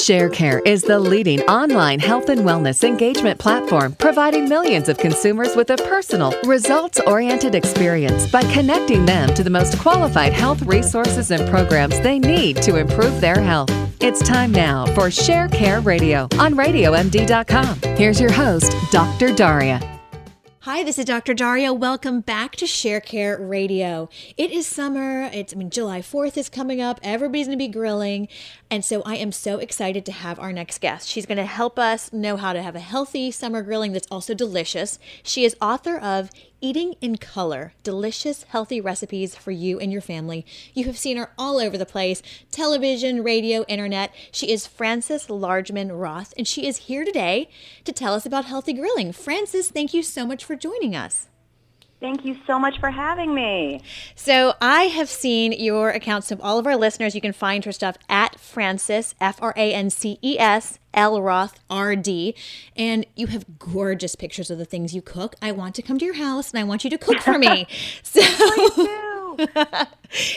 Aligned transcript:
ShareCare 0.00 0.66
is 0.66 0.80
the 0.80 0.98
leading 0.98 1.42
online 1.42 2.00
health 2.00 2.30
and 2.30 2.40
wellness 2.40 2.84
engagement 2.84 3.38
platform, 3.38 3.94
providing 3.96 4.48
millions 4.48 4.88
of 4.88 4.96
consumers 4.96 5.54
with 5.54 5.68
a 5.68 5.76
personal, 5.76 6.32
results 6.44 6.98
oriented 7.00 7.54
experience 7.54 8.26
by 8.30 8.40
connecting 8.50 9.04
them 9.04 9.28
to 9.34 9.44
the 9.44 9.50
most 9.50 9.78
qualified 9.78 10.32
health 10.32 10.62
resources 10.62 11.30
and 11.30 11.46
programs 11.50 12.00
they 12.00 12.18
need 12.18 12.56
to 12.62 12.76
improve 12.76 13.20
their 13.20 13.40
health. 13.40 13.68
It's 14.00 14.26
time 14.26 14.52
now 14.52 14.86
for 14.94 15.08
ShareCare 15.08 15.84
Radio 15.84 16.22
on 16.38 16.54
RadioMD.com. 16.54 17.80
Here's 17.98 18.18
your 18.18 18.32
host, 18.32 18.74
Dr. 18.90 19.34
Daria. 19.34 19.90
Hi, 20.64 20.84
this 20.84 20.98
is 20.98 21.06
Dr. 21.06 21.32
Daria. 21.32 21.72
Welcome 21.72 22.20
back 22.20 22.54
to 22.56 22.66
ShareCare 22.66 23.38
Radio. 23.40 24.10
It 24.36 24.50
is 24.50 24.66
summer. 24.66 25.22
It's 25.32 25.54
I 25.54 25.56
mean 25.56 25.70
July 25.70 26.02
4th 26.02 26.36
is 26.36 26.50
coming 26.50 26.82
up. 26.82 27.00
Everybody's 27.02 27.46
going 27.46 27.58
to 27.58 27.64
be 27.64 27.66
grilling. 27.66 28.28
And 28.72 28.84
so 28.84 29.02
I 29.04 29.16
am 29.16 29.32
so 29.32 29.58
excited 29.58 30.06
to 30.06 30.12
have 30.12 30.38
our 30.38 30.52
next 30.52 30.80
guest. 30.80 31.08
She's 31.08 31.26
going 31.26 31.38
to 31.38 31.44
help 31.44 31.76
us 31.76 32.12
know 32.12 32.36
how 32.36 32.52
to 32.52 32.62
have 32.62 32.76
a 32.76 32.80
healthy 32.80 33.32
summer 33.32 33.62
grilling 33.62 33.92
that's 33.92 34.06
also 34.12 34.32
delicious. 34.32 35.00
She 35.24 35.44
is 35.44 35.56
author 35.60 35.98
of 35.98 36.30
Eating 36.60 36.94
in 37.00 37.16
Color 37.16 37.72
Delicious, 37.82 38.44
Healthy 38.44 38.80
Recipes 38.80 39.34
for 39.34 39.50
You 39.50 39.80
and 39.80 39.90
Your 39.90 40.00
Family. 40.00 40.46
You 40.72 40.84
have 40.84 40.96
seen 40.96 41.16
her 41.16 41.32
all 41.36 41.58
over 41.58 41.76
the 41.76 41.84
place 41.84 42.22
television, 42.52 43.24
radio, 43.24 43.64
internet. 43.64 44.14
She 44.30 44.52
is 44.52 44.68
Frances 44.68 45.26
Largeman 45.26 45.98
Roth, 45.98 46.32
and 46.36 46.46
she 46.46 46.68
is 46.68 46.76
here 46.76 47.04
today 47.04 47.48
to 47.84 47.92
tell 47.92 48.14
us 48.14 48.24
about 48.24 48.44
healthy 48.44 48.74
grilling. 48.74 49.12
Frances, 49.12 49.70
thank 49.70 49.92
you 49.92 50.04
so 50.04 50.24
much 50.24 50.44
for 50.44 50.54
joining 50.54 50.94
us. 50.94 51.26
Thank 52.00 52.24
you 52.24 52.38
so 52.46 52.58
much 52.58 52.80
for 52.80 52.90
having 52.90 53.34
me. 53.34 53.82
So, 54.14 54.54
I 54.58 54.84
have 54.84 55.10
seen 55.10 55.52
your 55.52 55.90
accounts 55.90 56.30
of 56.30 56.40
all 56.40 56.58
of 56.58 56.66
our 56.66 56.76
listeners. 56.76 57.14
You 57.14 57.20
can 57.20 57.34
find 57.34 57.62
her 57.66 57.72
stuff 57.72 57.98
at 58.08 58.40
Frances, 58.40 59.14
F 59.20 59.38
R 59.42 59.52
A 59.54 59.74
N 59.74 59.90
C 59.90 60.18
E 60.22 60.38
S, 60.38 60.78
L 60.94 61.20
Roth 61.20 61.60
R 61.68 61.94
D. 61.96 62.34
And 62.74 63.04
you 63.16 63.26
have 63.26 63.58
gorgeous 63.58 64.14
pictures 64.14 64.50
of 64.50 64.56
the 64.56 64.64
things 64.64 64.94
you 64.94 65.02
cook. 65.02 65.34
I 65.42 65.52
want 65.52 65.74
to 65.74 65.82
come 65.82 65.98
to 65.98 66.04
your 66.06 66.14
house 66.14 66.50
and 66.50 66.58
I 66.58 66.64
want 66.64 66.84
you 66.84 66.90
to 66.90 66.98
cook 66.98 67.18
for 67.18 67.38
me. 67.38 67.66
so, 68.02 68.22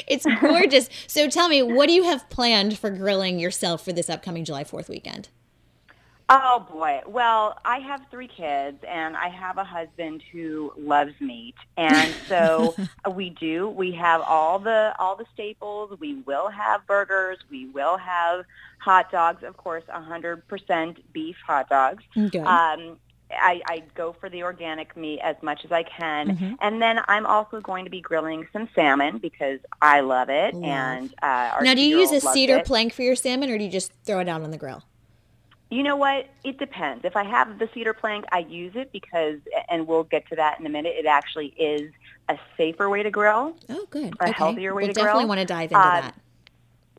it's 0.06 0.26
gorgeous. 0.42 0.90
So, 1.08 1.30
tell 1.30 1.48
me, 1.48 1.64
what 1.64 1.88
do 1.88 1.94
you 1.94 2.04
have 2.04 2.30
planned 2.30 2.78
for 2.78 2.90
grilling 2.90 3.40
yourself 3.40 3.86
for 3.86 3.94
this 3.94 4.09
upcoming 4.09 4.44
July 4.44 4.66
4th 4.66 4.90
weekend? 4.90 5.30
Oh 6.30 6.66
boy. 6.72 7.02
Well, 7.06 7.58
I 7.66 7.80
have 7.80 8.02
three 8.10 8.28
kids 8.28 8.78
and 8.88 9.16
I 9.16 9.28
have 9.28 9.58
a 9.58 9.64
husband 9.64 10.24
who 10.32 10.74
loves 10.78 11.14
meat. 11.20 11.56
And 11.78 12.14
so 12.28 12.76
we 13.12 13.30
do. 13.30 13.70
We 13.70 13.92
have 13.94 14.22
all 14.22 14.60
the 14.60 14.94
all 14.98 15.16
the 15.16 15.26
staples. 15.34 16.00
We 16.00 16.22
will 16.26 16.50
have 16.50 16.86
burgers, 16.88 17.40
we 17.50 17.66
will 17.68 17.98
have 17.98 18.46
hot 18.80 19.12
dogs, 19.12 19.44
of 19.44 19.58
course, 19.58 19.84
a 19.88 20.00
100% 20.00 20.98
beef 21.14 21.36
hot 21.46 21.70
dogs. 21.70 22.04
Good. 22.16 22.38
Um 22.38 22.98
I, 23.36 23.62
I 23.68 23.84
go 23.96 24.14
for 24.14 24.30
the 24.30 24.44
organic 24.44 24.96
meat 24.96 25.20
as 25.20 25.36
much 25.42 25.66
as 25.66 25.72
I 25.72 25.82
can, 25.82 26.38
Mhm. 26.38 26.58
and 26.62 26.80
then 26.80 27.02
I'm 27.08 27.26
also 27.26 27.62
going 27.62 27.84
to 27.86 27.90
be 27.90 28.00
grilling 28.00 28.48
some 28.54 28.70
salmon 28.76 29.18
because 29.18 29.60
I 29.82 30.02
love 30.02 30.30
it. 30.30 30.54
Love. 30.54 30.64
And 30.64 31.14
uh, 31.24 31.26
our 31.56 31.64
now, 31.64 31.74
do 31.74 31.82
you 31.82 31.98
use 32.00 32.12
a 32.12 32.22
cedar 32.22 32.58
it. 32.58 32.66
plank 32.66 32.94
for 32.94 33.02
your 33.02 33.16
salmon 33.16 33.50
or 33.50 33.58
do 33.58 33.64
you 33.64 33.72
just 33.72 33.92
throw 34.06 34.20
it 34.20 34.30
out 34.30 34.44
on 34.44 34.52
the 34.52 34.58
grill? 34.58 34.84
You 35.74 35.82
know 35.82 35.96
what? 35.96 36.28
It 36.44 36.60
depends. 36.60 37.04
If 37.04 37.16
I 37.16 37.24
have 37.24 37.58
the 37.58 37.68
cedar 37.74 37.94
plank, 37.94 38.26
I 38.32 38.40
use 38.40 38.74
it 38.76 38.92
because, 38.92 39.40
and 39.70 39.88
we'll 39.88 40.04
get 40.04 40.28
to 40.30 40.36
that 40.36 40.60
in 40.60 40.68
a 40.68 40.70
minute. 40.70 40.94
It 40.96 41.08
actually 41.08 41.48
is 41.48 41.92
a 42.30 42.38
safer 42.56 42.92
way 42.92 43.02
to 43.02 43.10
grill. 43.10 43.56
Oh, 43.70 43.88
good. 43.90 44.14
A 44.20 44.24
okay. 44.26 44.32
healthier 44.34 44.76
way 44.76 44.84
we'll 44.84 44.90
to 44.90 44.94
definitely 44.94 45.22
grill. 45.22 45.30
want 45.30 45.40
to 45.40 45.46
dive 45.46 45.72
into 45.72 45.80
Uh, 45.80 46.02
that. 46.02 46.16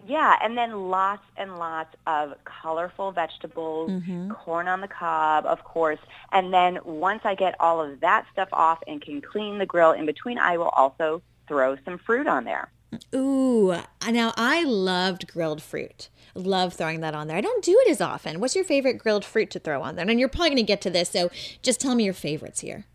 Yeah, 0.09 0.37
and 0.43 0.59
then 0.59 0.91
lots 0.91 1.23
and 1.37 1.57
lots 1.57 1.95
of 2.09 2.35
colorful 2.45 3.13
vegetables, 3.13 3.91
Mhm. 3.93 4.31
corn 4.31 4.67
on 4.67 4.81
the 4.81 4.89
cob, 4.89 5.47
of 5.47 5.63
course. 5.63 6.01
And 6.33 6.53
then 6.53 6.81
once 6.83 7.21
I 7.25 7.37
get 7.37 7.55
all 7.61 7.81
of 7.81 8.01
that 8.01 8.27
stuff 8.33 8.49
off 8.53 8.83
and 8.89 9.01
can 9.01 9.21
clean 9.21 9.59
the 9.59 9.67
grill 9.67 9.93
in 9.93 10.05
between, 10.05 10.37
I 10.37 10.57
will 10.59 10.71
also 10.71 11.23
throw 11.47 11.77
some 11.85 11.97
fruit 11.99 12.27
on 12.27 12.43
there. 12.43 12.71
Ooh, 13.15 13.75
now 14.09 14.33
I 14.37 14.65
loved 14.65 15.27
grilled 15.29 15.63
fruit. 15.63 16.09
Love 16.35 16.75
throwing 16.75 17.01
that 17.01 17.15
on 17.15 17.29
there. 17.29 17.37
I 17.37 17.41
don't 17.41 17.63
do 17.65 17.81
it 17.87 17.91
as 17.91 18.01
often. 18.01 18.41
What's 18.41 18.57
your 18.57 18.65
favorite 18.65 18.99
grilled 18.99 19.25
fruit 19.25 19.51
to 19.51 19.59
throw 19.59 19.83
on 19.83 19.95
there? 19.97 20.09
And 20.09 20.19
you're 20.19 20.29
probably 20.29 20.49
going 20.51 20.57
to 20.57 20.63
get 20.63 20.81
to 20.83 20.91
this, 20.91 21.11
so 21.11 21.31
just 21.63 21.81
tell 21.81 21.95
me 21.95 22.05
your 22.05 22.15
favorites 22.15 22.61
here. 22.61 22.87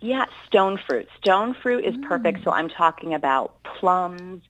Yeah, 0.00 0.26
stone 0.46 0.78
fruit. 0.86 1.08
Stone 1.22 1.54
fruit 1.62 1.84
is 1.84 1.94
Mm. 1.94 2.06
perfect. 2.08 2.44
So 2.44 2.50
I'm 2.50 2.68
talking 2.68 3.14
about 3.14 3.62
plums, 3.62 4.42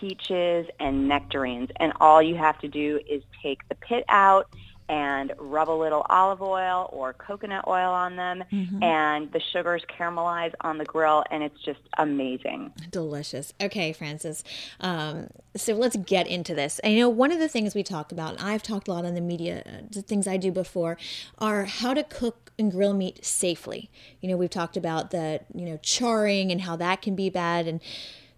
peaches, 0.00 0.66
and 0.80 1.06
nectarines. 1.06 1.68
And 1.76 1.92
all 2.00 2.20
you 2.20 2.34
have 2.34 2.58
to 2.58 2.68
do 2.68 2.98
is 3.08 3.22
take 3.40 3.68
the 3.68 3.76
pit 3.76 4.04
out 4.08 4.48
and 4.88 5.32
rub 5.38 5.68
a 5.68 5.72
little 5.72 6.04
olive 6.08 6.40
oil 6.42 6.88
or 6.92 7.12
coconut 7.12 7.64
oil 7.66 7.90
on 7.90 8.16
them 8.16 8.44
Mm-hmm. 8.52 8.82
and 8.82 9.32
the 9.32 9.40
sugars 9.52 9.82
caramelize 9.98 10.52
on 10.60 10.78
the 10.78 10.84
grill 10.84 11.24
and 11.30 11.42
it's 11.42 11.60
just 11.64 11.80
amazing. 11.98 12.72
Delicious. 12.90 13.52
Okay, 13.60 13.92
Frances 13.92 14.44
Um, 14.80 15.28
so 15.56 15.74
let's 15.74 15.96
get 15.96 16.26
into 16.26 16.54
this. 16.54 16.80
I 16.84 16.94
know 16.94 17.08
one 17.08 17.32
of 17.32 17.38
the 17.38 17.48
things 17.48 17.74
we 17.74 17.82
talk 17.82 18.12
about, 18.12 18.38
and 18.38 18.40
I've 18.48 18.62
talked 18.62 18.88
a 18.88 18.92
lot 18.92 19.04
on 19.04 19.14
the 19.14 19.20
media, 19.20 19.84
the 19.90 20.02
things 20.02 20.26
I 20.26 20.36
do 20.36 20.52
before, 20.52 20.96
are 21.38 21.64
how 21.64 21.94
to 21.94 22.04
cook 22.04 22.52
and 22.58 22.70
grill 22.70 22.94
meat 22.94 23.24
safely. 23.24 23.90
You 24.20 24.28
know, 24.28 24.36
we've 24.36 24.50
talked 24.50 24.76
about 24.76 25.10
the, 25.10 25.40
you 25.54 25.64
know, 25.66 25.78
charring 25.82 26.52
and 26.52 26.60
how 26.62 26.76
that 26.76 27.02
can 27.02 27.14
be 27.16 27.30
bad. 27.30 27.66
And 27.66 27.80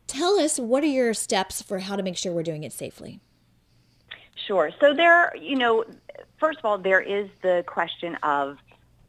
tell 0.06 0.38
us, 0.38 0.58
what 0.58 0.82
are 0.82 0.86
your 0.88 1.12
steps 1.14 1.60
for 1.60 1.80
how 1.80 1.96
to 1.96 2.02
make 2.02 2.16
sure 2.16 2.32
we're 2.32 2.42
doing 2.42 2.64
it 2.64 2.72
safely? 2.72 3.20
Sure. 4.46 4.70
So 4.80 4.94
there, 4.94 5.34
you 5.36 5.56
know, 5.56 5.84
first 6.38 6.58
of 6.58 6.64
all, 6.64 6.78
there 6.78 7.00
is 7.00 7.28
the 7.42 7.64
question 7.66 8.14
of, 8.22 8.58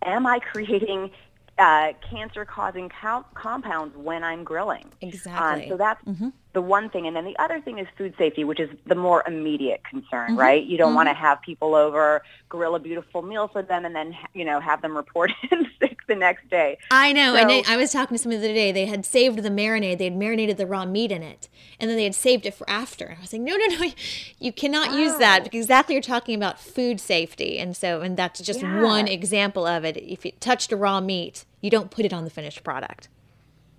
am 0.04 0.26
I 0.26 0.40
creating 0.40 1.12
uh, 1.58 1.94
cancer-causing 2.10 2.90
co- 3.02 3.26
compounds 3.34 3.96
when 3.98 4.24
I'm 4.24 4.44
grilling? 4.44 4.86
Exactly. 5.02 5.64
Um, 5.64 5.70
so 5.70 5.78
that's 5.78 6.04
Mhm. 6.06 6.34
The 6.54 6.62
one 6.62 6.90
thing. 6.90 7.06
And 7.06 7.16
then 7.16 7.26
the 7.26 7.38
other 7.38 7.62
thing 7.62 7.78
is 7.80 7.88
food 7.98 8.14
safety, 8.18 8.44
which 8.44 8.60
is 8.60 8.70
the 8.88 8.96
more 8.96 9.24
immediate 9.28 9.82
concern, 9.84 10.32
Mm-hmm. 10.32 10.40
right? 10.40 10.64
You 10.64 10.78
don't 10.78 10.96
want 10.96 11.08
to 11.10 11.14
have 11.14 11.42
people 11.42 11.76
over, 11.76 12.24
grill 12.50 12.76
a 12.76 12.80
beautiful 12.80 13.22
meal 13.22 13.48
for 13.48 13.62
them, 13.62 13.86
and 13.86 13.96
then, 13.96 14.16
you 14.34 14.44
know, 14.46 14.60
have 14.60 14.82
them 14.82 14.98
report 14.98 15.32
in 15.52 15.68
sick 15.80 15.98
the 16.08 16.16
next 16.16 16.50
day. 16.50 16.78
I 16.92 17.14
know. 17.14 17.36
and 17.36 17.52
I, 17.52 17.62
I 17.68 17.78
was 17.78 17.92
talking 17.92 18.16
to 18.18 18.22
somebody 18.22 18.42
the 18.42 18.48
other 18.48 18.54
day. 18.56 18.72
They 18.72 18.86
had 18.88 19.06
saved 19.06 19.44
the 19.44 19.50
marinade. 19.50 20.00
They 20.00 20.06
had 20.06 20.16
marinated 20.18 20.58
the 20.58 20.66
raw 20.66 20.86
meat 20.86 21.12
in 21.12 21.22
it, 21.22 21.48
and 21.80 21.88
then 21.90 21.98
they 21.98 22.04
had 22.04 22.16
saved 22.16 22.46
it 22.48 22.54
for 22.56 22.68
after. 22.70 23.06
And 23.06 23.18
I 23.20 23.22
was 23.22 23.32
like, 23.34 23.42
no, 23.44 23.56
no, 23.56 23.66
no, 23.68 23.92
you 24.40 24.52
cannot 24.52 24.94
use 24.94 25.18
that 25.20 25.44
because 25.44 25.60
exactly 25.62 25.94
you're 25.96 26.02
talking 26.02 26.34
about 26.36 26.60
food 26.60 27.00
safety, 27.00 27.60
and 27.60 27.78
so 27.78 28.02
and 28.02 28.18
that's 28.18 28.40
just 28.40 28.62
Yeah. 28.62 28.82
one 28.82 29.08
example 29.08 29.68
of 29.68 29.86
it. 29.86 29.98
If 29.98 30.26
you 30.26 30.32
touched 30.40 30.72
a 30.72 30.76
raw 30.78 31.00
meat, 31.00 31.46
you 31.62 31.70
don't 31.70 31.92
put 31.92 32.06
it 32.06 32.14
on 32.14 32.24
the 32.24 32.30
finished 32.32 32.64
product. 32.64 33.08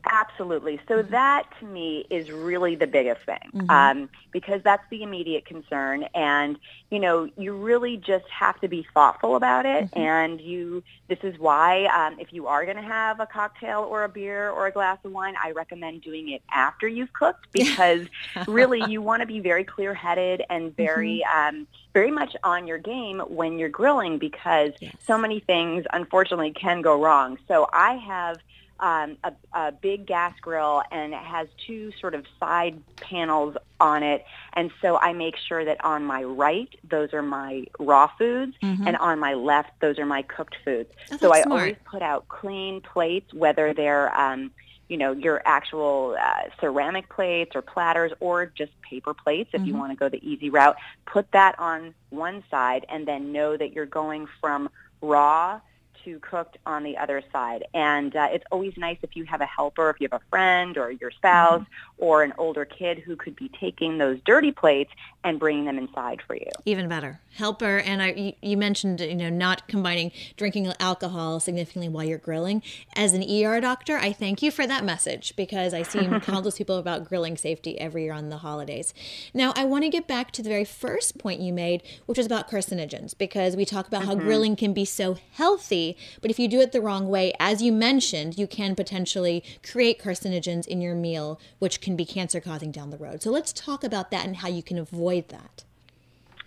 Absolutely. 0.05 0.81
So 0.89 1.03
Mm-hmm. 1.03 1.11
that 1.13 1.45
to 1.61 1.67
me 1.67 2.07
is 2.11 2.31
really 2.31 2.75
the 2.75 2.87
biggest 2.87 3.21
thing 3.27 3.53
um, 3.69 4.09
because 4.33 4.61
that's 4.65 4.83
the 4.91 5.03
immediate 5.03 5.45
concern. 5.45 6.05
And, 6.15 6.59
you 6.91 6.99
know, 6.99 7.29
you 7.37 7.53
really 7.55 7.97
just 7.97 8.25
have 8.37 8.59
to 8.61 8.69
be 8.69 8.87
thoughtful 8.95 9.37
about 9.37 9.67
it. 9.67 9.89
Mm-hmm. 9.95 10.01
And 10.01 10.41
you, 10.41 10.83
this 11.09 11.19
is 11.23 11.39
why 11.39 11.85
um, 11.87 12.19
if 12.19 12.33
you 12.33 12.47
are 12.47 12.65
going 12.65 12.77
to 12.77 12.83
have 12.83 13.21
a 13.21 13.27
cocktail 13.27 13.81
or 13.89 14.05
a 14.05 14.09
beer 14.09 14.51
or 14.51 14.67
a 14.67 14.73
glass 14.73 14.99
of 15.05 15.13
wine, 15.13 15.35
I 15.43 15.51
recommend 15.53 16.03
doing 16.03 16.31
it 16.31 16.43
after 16.51 16.89
you've 16.89 17.13
cooked 17.13 17.47
because 17.53 18.07
really 18.47 18.81
you 18.83 19.03
want 19.03 19.21
to 19.21 19.27
be 19.27 19.41
very 19.41 19.65
clear-headed 19.65 20.43
and 20.49 20.75
very, 20.77 21.23
Mm-hmm. 21.27 21.57
um, 21.59 21.67
very 21.93 22.11
much 22.11 22.35
on 22.43 22.67
your 22.67 22.79
game 22.79 23.21
when 23.21 23.59
you're 23.59 23.69
grilling 23.69 24.19
because 24.19 24.73
Yes. 24.81 24.95
so 25.07 25.19
many 25.19 25.41
things 25.41 25.85
unfortunately 25.93 26.53
can 26.53 26.81
go 26.83 27.01
wrong. 27.03 27.37
So 27.49 27.69
I 27.73 27.95
have 27.97 28.39
um, 28.81 29.17
a, 29.23 29.33
a 29.53 29.73
big 29.73 30.07
gas 30.07 30.35
grill 30.41 30.83
and 30.91 31.13
it 31.13 31.23
has 31.23 31.47
two 31.67 31.93
sort 32.01 32.15
of 32.15 32.25
side 32.39 32.83
panels 32.97 33.57
on 33.79 34.03
it. 34.03 34.25
And 34.55 34.71
so 34.83 34.97
I 34.97 35.13
make 35.13 35.37
sure 35.37 35.65
that 35.65 35.85
on 35.85 36.05
my 36.05 36.23
right, 36.25 36.69
those 36.89 37.13
are 37.13 37.23
my 37.23 37.67
raw 37.79 38.11
foods, 38.19 38.57
and 38.87 38.97
on 38.97 39.19
my 39.19 39.35
left, 39.35 39.71
those 39.81 39.99
are 39.99 40.07
my 40.07 40.23
cooked 40.23 40.57
foods. 40.65 40.91
Oh, 41.13 41.19
so 41.19 41.33
I 41.33 41.43
smart. 41.43 41.61
always 41.61 41.77
put 41.85 42.03
out 42.03 42.29
clean 42.29 42.81
plates, 42.81 43.33
whether 43.33 43.73
they're, 43.73 44.15
um, 44.19 44.51
you 44.89 44.97
know, 44.97 45.13
your 45.13 45.41
actual 45.45 46.17
uh, 46.21 46.43
ceramic 46.61 47.09
plates 47.09 47.55
or 47.55 47.63
platters 47.63 48.13
or 48.19 48.47
just 48.47 48.73
paper 48.83 49.15
plates 49.15 49.51
if 49.53 49.65
you 49.67 49.75
want 49.77 49.93
to 49.93 49.97
go 49.97 50.09
the 50.09 50.27
easy 50.29 50.51
route. 50.51 50.77
Put 51.07 51.31
that 51.33 51.59
on 51.59 51.95
one 52.09 52.43
side 52.51 52.87
and 52.89 53.07
then 53.07 53.33
know 53.33 53.57
that 53.57 53.73
you're 53.73 53.87
going 53.87 54.27
from 54.41 54.69
raw 55.01 55.61
to 56.05 56.19
cooked 56.21 56.59
on 56.67 56.83
the 56.83 56.97
other 56.97 57.23
side. 57.33 57.65
And 57.75 58.15
uh, 58.15 58.29
it's 58.33 58.45
always 58.51 58.77
nice 58.77 58.99
if 59.03 59.17
you 59.17 59.25
have 59.25 59.41
a 59.41 59.47
helper, 59.47 59.91
if 59.91 60.01
you 60.01 60.09
have 60.11 60.21
a 60.21 60.25
friend 60.31 60.77
or 60.77 60.91
your 60.91 61.11
spouse 61.11 61.63
mm-hmm. 61.63 62.05
or 62.05 62.23
an 62.23 62.33
older 62.39 62.65
kid 62.65 62.99
who 62.99 63.17
could 63.17 63.37
be 63.37 63.49
taking 63.49 63.99
those 63.99 64.19
dirty 64.25 64.53
plates 64.53 64.93
and 65.23 65.39
bringing 65.39 65.67
them 65.67 65.79
inside 65.79 66.21
for 66.27 66.35
you. 66.35 66.51
Even 66.65 66.89
better. 66.89 67.21
Helper. 67.35 67.79
And 67.79 68.03
I, 68.03 68.35
you 68.43 68.57
mentioned, 68.57 69.01
you 69.01 69.15
know, 69.15 69.29
not 69.29 69.69
combining 69.69 70.13
drinking 70.37 70.73
alcohol 70.81 71.41
significantly 71.41 71.89
while 71.89 72.05
you're 72.05 72.19
grilling. 72.19 72.63
As 72.97 73.13
an 73.13 73.23
ER 73.23 73.61
doctor, 73.61 73.97
I 73.97 74.13
thank 74.13 74.43
you 74.43 74.51
for 74.51 74.67
that 74.67 74.85
message 74.85 75.35
because 75.37 75.75
I 75.75 75.83
see 75.83 76.07
countless 76.23 76.59
people 76.59 76.79
about 76.79 77.05
grilling 77.05 77.37
safety 77.37 77.79
every 77.79 78.05
year 78.05 78.13
on 78.13 78.31
the 78.31 78.39
holidays. 78.39 78.95
Now, 79.35 79.53
I 79.57 79.65
want 79.65 79.85
to 79.85 79.91
get 79.91 80.07
back 80.07 80.31
to 80.33 80.43
the 80.43 80.49
very 80.49 80.65
first 80.65 81.19
point 81.19 81.41
you 81.41 81.53
made, 81.53 81.83
which 82.07 82.19
was 82.19 82.27
about 82.27 82.51
carcinogens, 82.51 83.17
because 83.17 83.57
we 83.57 83.65
talk 83.65 83.87
about 83.87 84.03
mm-hmm. 84.03 84.11
how 84.11 84.17
grilling 84.17 84.57
can 84.57 84.73
be 84.73 84.85
so 84.85 85.19
healthy, 85.33 85.90
but 86.21 86.31
if 86.31 86.39
you 86.39 86.49
do 86.49 86.61
it 86.61 86.73
the 86.73 86.81
wrong 86.81 87.09
way, 87.09 87.33
as 87.39 87.63
you 87.63 87.73
mentioned, 87.73 88.39
you 88.39 88.47
can 88.47 88.75
potentially 88.75 89.45
create 89.69 90.01
carcinogens 90.01 90.67
in 90.67 90.81
your 90.81 90.95
meal, 90.95 91.41
which 91.59 91.81
can 91.81 91.97
be 91.97 92.05
cancer 92.05 92.41
causing 92.41 92.71
down 92.71 92.91
the 92.91 92.99
road. 92.99 93.23
So 93.23 93.31
let's 93.31 93.53
talk 93.53 93.85
about 93.85 94.11
that 94.11 94.27
and 94.27 94.37
how 94.37 94.49
you 94.49 94.63
can 94.63 94.79
avoid 94.79 95.29
that. 95.29 95.65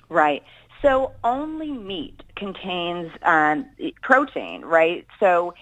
Right. 0.09 0.43
So 0.81 1.13
only 1.23 1.71
meat 1.71 2.21
contains 2.35 3.09
um, 3.21 3.65
protein, 4.01 4.63
right? 4.63 5.07
So 5.19 5.53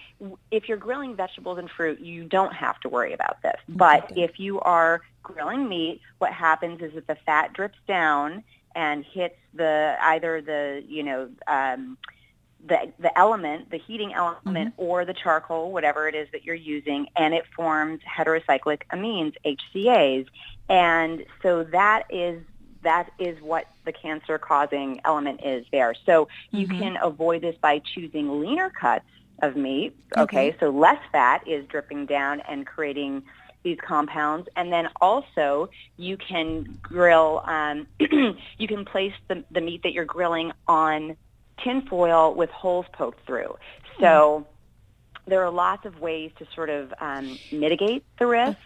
if 0.50 0.68
you're 0.68 0.78
grilling 0.78 1.16
vegetables 1.16 1.60
and 1.60 1.70
fruit, 1.70 2.00
you 2.00 2.24
don't 2.24 2.54
have 2.54 2.80
to 2.80 2.90
worry 2.90 3.14
about 3.14 3.42
this. 3.44 3.60
But 3.70 4.12
if 4.18 4.40
you 4.40 4.60
are 4.62 5.02
grilling 5.22 5.70
meat, 5.70 6.02
what 6.18 6.34
happens 6.34 6.82
is 6.82 6.94
that 6.96 7.06
the 7.06 7.16
fat 7.24 7.54
drips 7.54 7.78
down 7.88 8.44
and 8.76 9.06
hits 9.06 9.36
the 9.54 9.96
either 10.02 10.42
the 10.42 10.84
you 10.88 11.04
know 11.04 11.30
um, 11.48 11.98
the 12.66 12.92
the 13.00 13.18
element, 13.18 13.72
the 13.72 13.78
heating 13.78 14.14
element, 14.14 14.74
mm-hmm. 14.74 14.82
or 14.82 15.06
the 15.06 15.14
charcoal, 15.14 15.72
whatever 15.72 16.08
it 16.08 16.16
is 16.16 16.28
that 16.32 16.46
you're 16.46 16.56
using, 16.56 17.08
and 17.16 17.34
it 17.34 17.46
forms 17.56 18.02
heterocyclic 18.02 18.82
amines, 18.92 19.34
HCAs, 19.46 20.28
and 20.70 21.26
so 21.42 21.64
that 21.66 22.04
is 22.10 22.42
that 22.84 23.12
is 23.20 23.40
what 23.42 23.66
the 23.86 23.92
cancer 23.92 24.38
causing 24.38 25.02
element 25.06 25.42
is 25.44 25.66
there. 25.72 25.94
So 26.06 26.28
you 26.52 26.68
mm-hmm. 26.68 26.80
can 26.80 26.98
avoid 27.02 27.42
this 27.42 27.56
by 27.62 27.80
choosing 27.80 28.42
leaner 28.42 28.70
cuts 28.70 29.06
of 29.42 29.56
meat. 29.56 29.96
Okay. 30.18 30.50
okay, 30.50 30.58
so 30.60 30.70
less 30.70 31.00
fat 31.12 31.48
is 31.48 31.66
dripping 31.68 32.06
down 32.06 32.42
and 32.42 32.66
creating 32.66 33.24
these 33.64 33.78
compounds, 33.86 34.50
and 34.56 34.74
then 34.74 34.90
also 35.00 35.70
you 35.98 36.18
can 36.18 36.80
grill. 36.82 37.44
Um, 37.46 37.88
you 38.00 38.68
can 38.68 38.86
place 38.86 39.14
the, 39.28 39.44
the 39.52 39.62
meat 39.62 39.84
that 39.84 39.94
you're 39.94 40.06
grilling 40.06 40.52
on 40.68 41.16
tinfoil 41.64 42.34
with 42.34 42.50
holes 42.50 42.86
poked 42.94 43.26
through. 43.26 43.58
So 44.00 44.46
mm-hmm. 44.46 45.30
there 45.30 45.44
are 45.44 45.52
lots 45.52 45.86
of 45.86 46.00
ways 46.00 46.32
to 46.40 46.48
sort 46.56 46.70
of 46.70 46.94
um, 47.00 47.38
mitigate 47.52 48.04
the 48.20 48.28
risk, 48.28 48.58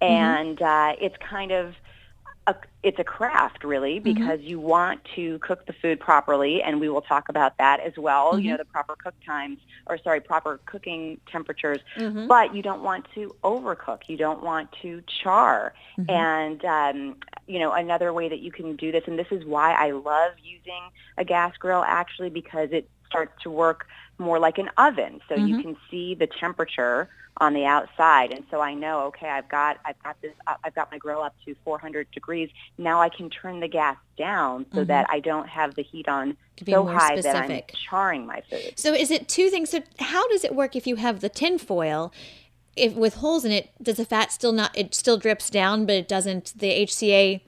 mm-hmm. 0.00 0.04
and 0.04 0.62
uh, 0.62 0.94
it's 1.00 1.16
kind 1.18 1.52
of 1.52 1.74
a, 2.46 2.54
it's 2.82 2.98
a 2.98 3.04
craft 3.04 3.64
really 3.64 3.96
mm-hmm. 3.96 4.14
because 4.14 4.40
mm-hmm. 4.40 4.48
you 4.48 4.60
want 4.60 5.00
to 5.16 5.38
cook 5.38 5.66
the 5.66 5.72
food 5.72 5.98
properly 6.00 6.62
and 6.62 6.80
we 6.80 6.88
will 6.88 7.00
talk 7.00 7.28
about 7.28 7.56
that 7.58 7.80
as 7.80 7.92
well 7.96 8.32
mm-hmm. 8.32 8.40
you 8.40 8.50
know 8.50 8.56
the 8.56 8.64
proper 8.64 8.96
cook 8.96 9.14
times 9.24 9.58
or 9.86 9.98
sorry 9.98 10.20
proper 10.20 10.60
cooking 10.66 11.20
temperatures 11.30 11.78
mm-hmm. 11.96 12.26
but 12.26 12.54
you 12.54 12.62
don't 12.62 12.82
want 12.82 13.06
to 13.14 13.34
overcook 13.42 14.00
you 14.08 14.16
don't 14.16 14.42
want 14.42 14.70
to 14.82 15.02
char 15.22 15.74
mm-hmm. 15.98 16.10
and 16.10 16.64
um, 16.64 17.16
you 17.46 17.58
know 17.58 17.72
another 17.72 18.12
way 18.12 18.28
that 18.28 18.40
you 18.40 18.52
can 18.52 18.76
do 18.76 18.92
this 18.92 19.04
and 19.06 19.18
this 19.18 19.28
is 19.30 19.44
why 19.44 19.72
I 19.72 19.92
love 19.92 20.32
using 20.42 20.82
a 21.16 21.24
gas 21.24 21.56
grill 21.58 21.84
actually 21.86 22.30
because 22.30 22.68
it 22.72 22.88
starts 23.06 23.42
to 23.42 23.50
work 23.50 23.86
more 24.18 24.38
like 24.38 24.58
an 24.58 24.70
oven 24.76 25.20
so 25.28 25.34
you 25.34 25.56
mm-hmm. 25.56 25.62
can 25.62 25.76
see 25.90 26.14
the 26.14 26.26
temperature 26.26 27.08
on 27.38 27.52
the 27.52 27.64
outside 27.64 28.30
and 28.30 28.44
so 28.50 28.60
I 28.60 28.74
know 28.74 29.06
okay 29.06 29.28
I've 29.28 29.48
got 29.48 29.78
I've 29.84 30.00
got 30.02 30.20
this 30.22 30.32
I've 30.46 30.74
got 30.74 30.90
my 30.92 30.98
grill 30.98 31.20
up 31.20 31.34
to 31.44 31.56
400 31.64 32.08
degrees 32.12 32.48
now 32.78 33.00
I 33.00 33.08
can 33.08 33.28
turn 33.28 33.58
the 33.60 33.68
gas 33.68 33.96
down 34.16 34.66
so 34.72 34.78
mm-hmm. 34.78 34.86
that 34.86 35.06
I 35.10 35.18
don't 35.18 35.48
have 35.48 35.74
the 35.74 35.82
heat 35.82 36.08
on 36.08 36.36
so 36.64 36.86
high 36.86 37.18
specific. 37.18 37.48
that 37.48 37.52
I'm 37.52 37.62
charring 37.90 38.26
my 38.26 38.42
food. 38.48 38.74
So 38.76 38.94
is 38.94 39.10
it 39.10 39.28
two 39.28 39.50
things 39.50 39.70
so 39.70 39.82
how 39.98 40.28
does 40.28 40.44
it 40.44 40.54
work 40.54 40.76
if 40.76 40.86
you 40.86 40.96
have 40.96 41.20
the 41.20 41.28
tin 41.28 41.58
foil 41.58 42.12
if 42.76 42.94
with 42.94 43.14
holes 43.14 43.44
in 43.44 43.50
it 43.50 43.70
does 43.82 43.96
the 43.96 44.04
fat 44.04 44.30
still 44.30 44.52
not 44.52 44.76
it 44.76 44.94
still 44.94 45.16
drips 45.16 45.50
down 45.50 45.86
but 45.86 45.96
it 45.96 46.06
doesn't 46.06 46.54
the 46.56 46.70
HCA 46.86 47.40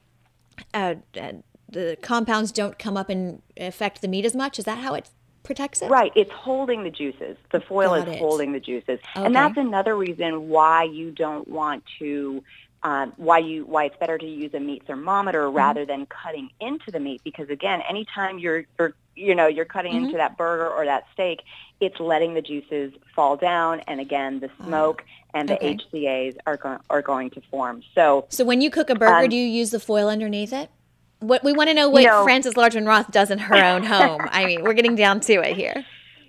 uh, 0.75 0.95
uh, 1.21 1.33
the 1.69 1.97
compounds 2.03 2.51
don't 2.51 2.79
come 2.79 2.97
up 2.97 3.09
and 3.09 3.43
affect 3.57 4.01
the 4.01 4.09
meat 4.09 4.25
as 4.25 4.35
much 4.35 4.59
is 4.59 4.65
that 4.65 4.79
how 4.79 4.95
it 4.95 5.11
protects 5.47 5.81
it? 5.81 5.91
Right. 5.91 6.13
It's 6.15 6.31
holding 6.33 6.83
the 6.83 6.91
juices. 6.91 7.37
The 7.53 7.61
foil 7.61 7.91
Got 7.91 8.09
is 8.09 8.15
it. 8.15 8.19
holding 8.19 8.53
the 8.53 8.61
juices. 8.61 8.99
Okay. 9.17 9.25
And 9.25 9.35
that's 9.35 9.57
another 9.57 9.97
reason 9.97 10.49
why 10.49 10.85
you 10.85 11.11
don't 11.11 11.49
want 11.49 11.85
to 12.01 12.43
um, 12.83 13.13
why 13.17 13.39
you 13.39 13.65
why 13.65 13.85
it's 13.85 13.97
better 13.97 14.17
to 14.17 14.27
use 14.27 14.55
a 14.55 14.61
meat 14.61 14.85
thermometer 14.87 15.47
mm-hmm. 15.47 15.57
rather 15.57 15.85
than 15.85 16.07
cutting 16.07 16.51
into 16.61 16.91
the 16.91 17.01
meat 17.01 17.21
because 17.25 17.49
again 17.49 17.83
anytime 17.89 18.39
you're, 18.39 18.65
you're 18.79 18.95
you 19.17 19.35
know 19.35 19.47
you're 19.47 19.65
cutting 19.65 19.95
mm-hmm. 19.95 20.05
into 20.05 20.19
that 20.19 20.37
burger 20.37 20.69
or 20.69 20.85
that 20.85 21.05
steak 21.13 21.41
it's 21.81 21.99
letting 21.99 22.35
the 22.35 22.43
juices 22.43 22.93
fall 23.15 23.37
down 23.37 23.81
and 23.89 23.99
again 23.99 24.39
the 24.39 24.51
smoke 24.65 25.03
uh, 25.03 25.39
and 25.39 25.49
the 25.49 25.57
okay. 25.57 25.77
HCAs 25.77 26.37
are 26.47 26.57
going 26.57 26.79
are 26.89 27.03
going 27.03 27.31
to 27.31 27.41
form 27.51 27.83
so 27.95 28.27
so 28.29 28.45
when 28.45 28.61
you 28.61 28.71
cook 28.71 28.89
a 28.89 28.95
burger 28.95 29.25
um, 29.25 29.29
do 29.29 29.37
you 29.37 29.47
use 29.47 29.71
the 29.71 29.81
foil 29.81 30.09
underneath 30.09 30.53
it 30.53 30.71
what 31.21 31.43
we 31.45 31.53
want 31.53 31.69
to 31.69 31.75
know 31.75 31.89
what 31.89 32.03
you 32.03 32.09
know, 32.09 32.25
Frances 32.25 32.55
Largeman 32.55 32.87
Roth 32.87 33.11
does 33.11 33.31
in 33.31 33.39
her 33.39 33.55
own 33.55 33.83
home. 33.85 34.21
I 34.31 34.47
mean, 34.47 34.63
we're 34.63 34.75
getting 34.75 34.97
down 34.97 35.21
to 35.21 35.35
it 35.35 35.57
here. 35.57 35.85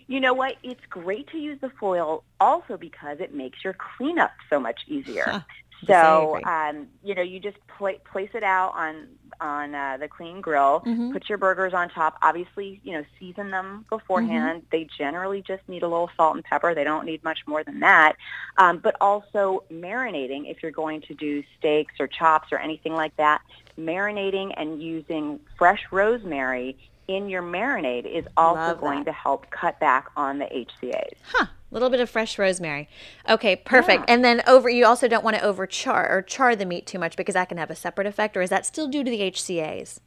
You 0.08 0.22
know 0.22 0.34
what? 0.34 0.56
It's 0.64 0.86
great 0.90 1.28
to 1.32 1.38
use 1.38 1.60
the 1.60 1.70
foil 1.70 2.24
also 2.40 2.78
because 2.78 3.20
it 3.20 3.34
makes 3.34 3.64
your 3.64 3.76
cleanup 3.98 4.32
so 4.50 4.60
much 4.60 4.82
easier. 4.88 5.26
Huh. 5.26 5.40
So, 5.86 6.40
um, 6.44 6.88
you 7.04 7.16
know, 7.16 7.22
you 7.22 7.40
just 7.40 7.58
pl- 7.68 8.00
place 8.12 8.30
it 8.34 8.44
out 8.44 8.74
on 8.76 9.08
on 9.40 9.76
uh, 9.76 9.98
the 9.98 10.08
clean 10.08 10.42
grill. 10.42 10.82
Mm-hmm. 10.86 11.12
Put 11.12 11.30
your 11.30 11.38
burgers 11.38 11.74
on 11.74 11.90
top. 11.90 12.18
Obviously, 12.22 12.82
you 12.84 12.94
know, 12.94 13.06
season 13.20 13.52
them 13.52 13.86
beforehand. 13.90 14.62
Mm-hmm. 14.62 14.68
They 14.72 14.88
generally 14.98 15.42
just 15.42 15.68
need 15.68 15.84
a 15.84 15.88
little 15.88 16.10
salt 16.18 16.36
and 16.36 16.44
pepper. 16.44 16.74
They 16.74 16.84
don't 16.84 17.06
need 17.06 17.24
much 17.24 17.40
more 17.46 17.64
than 17.64 17.82
that. 17.82 18.16
Um, 18.58 18.80
but 18.80 18.96
also 19.00 19.64
marinating 19.72 20.50
if 20.50 20.64
you're 20.64 20.72
going 20.72 21.02
to 21.02 21.14
do 21.14 21.44
steaks 21.58 21.96
or 22.00 22.08
chops 22.08 22.52
or 22.52 22.58
anything 22.58 22.94
like 22.94 23.16
that. 23.18 23.42
Marinating 23.78 24.54
and 24.58 24.82
using 24.82 25.40
fresh 25.58 25.86
rosemary 25.92 26.78
in 27.08 27.30
your 27.30 27.42
marinade 27.42 28.06
is 28.06 28.26
also 28.36 28.76
going 28.76 29.06
to 29.06 29.12
help 29.12 29.50
cut 29.50 29.80
back 29.80 30.10
on 30.18 30.40
the 30.40 30.46
HCAs. 30.46 31.14
Huh. 31.26 31.46
A 31.70 31.74
little 31.74 31.90
bit 31.90 32.00
of 32.00 32.10
fresh 32.10 32.40
rosemary. 32.40 32.88
Okay, 33.28 33.56
perfect. 33.56 34.06
Yeah. 34.08 34.14
And 34.14 34.24
then 34.24 34.42
over, 34.48 34.70
you 34.70 34.86
also 34.86 35.08
don't 35.08 35.24
want 35.24 35.36
to 35.36 35.44
over 35.44 35.68
char 35.68 36.10
or 36.10 36.22
char 36.22 36.56
the 36.56 36.66
meat 36.66 36.86
too 36.86 36.98
much 36.98 37.18
because 37.18 37.34
that 37.34 37.50
can 37.50 37.58
have 37.58 37.70
a 37.70 37.76
separate 37.76 38.08
effect, 38.08 38.38
or 38.38 38.42
is 38.42 38.50
that 38.50 38.66
still 38.66 38.88
due 38.88 39.04
to 39.04 39.12
the 39.12 39.20
HCAs? 39.20 40.00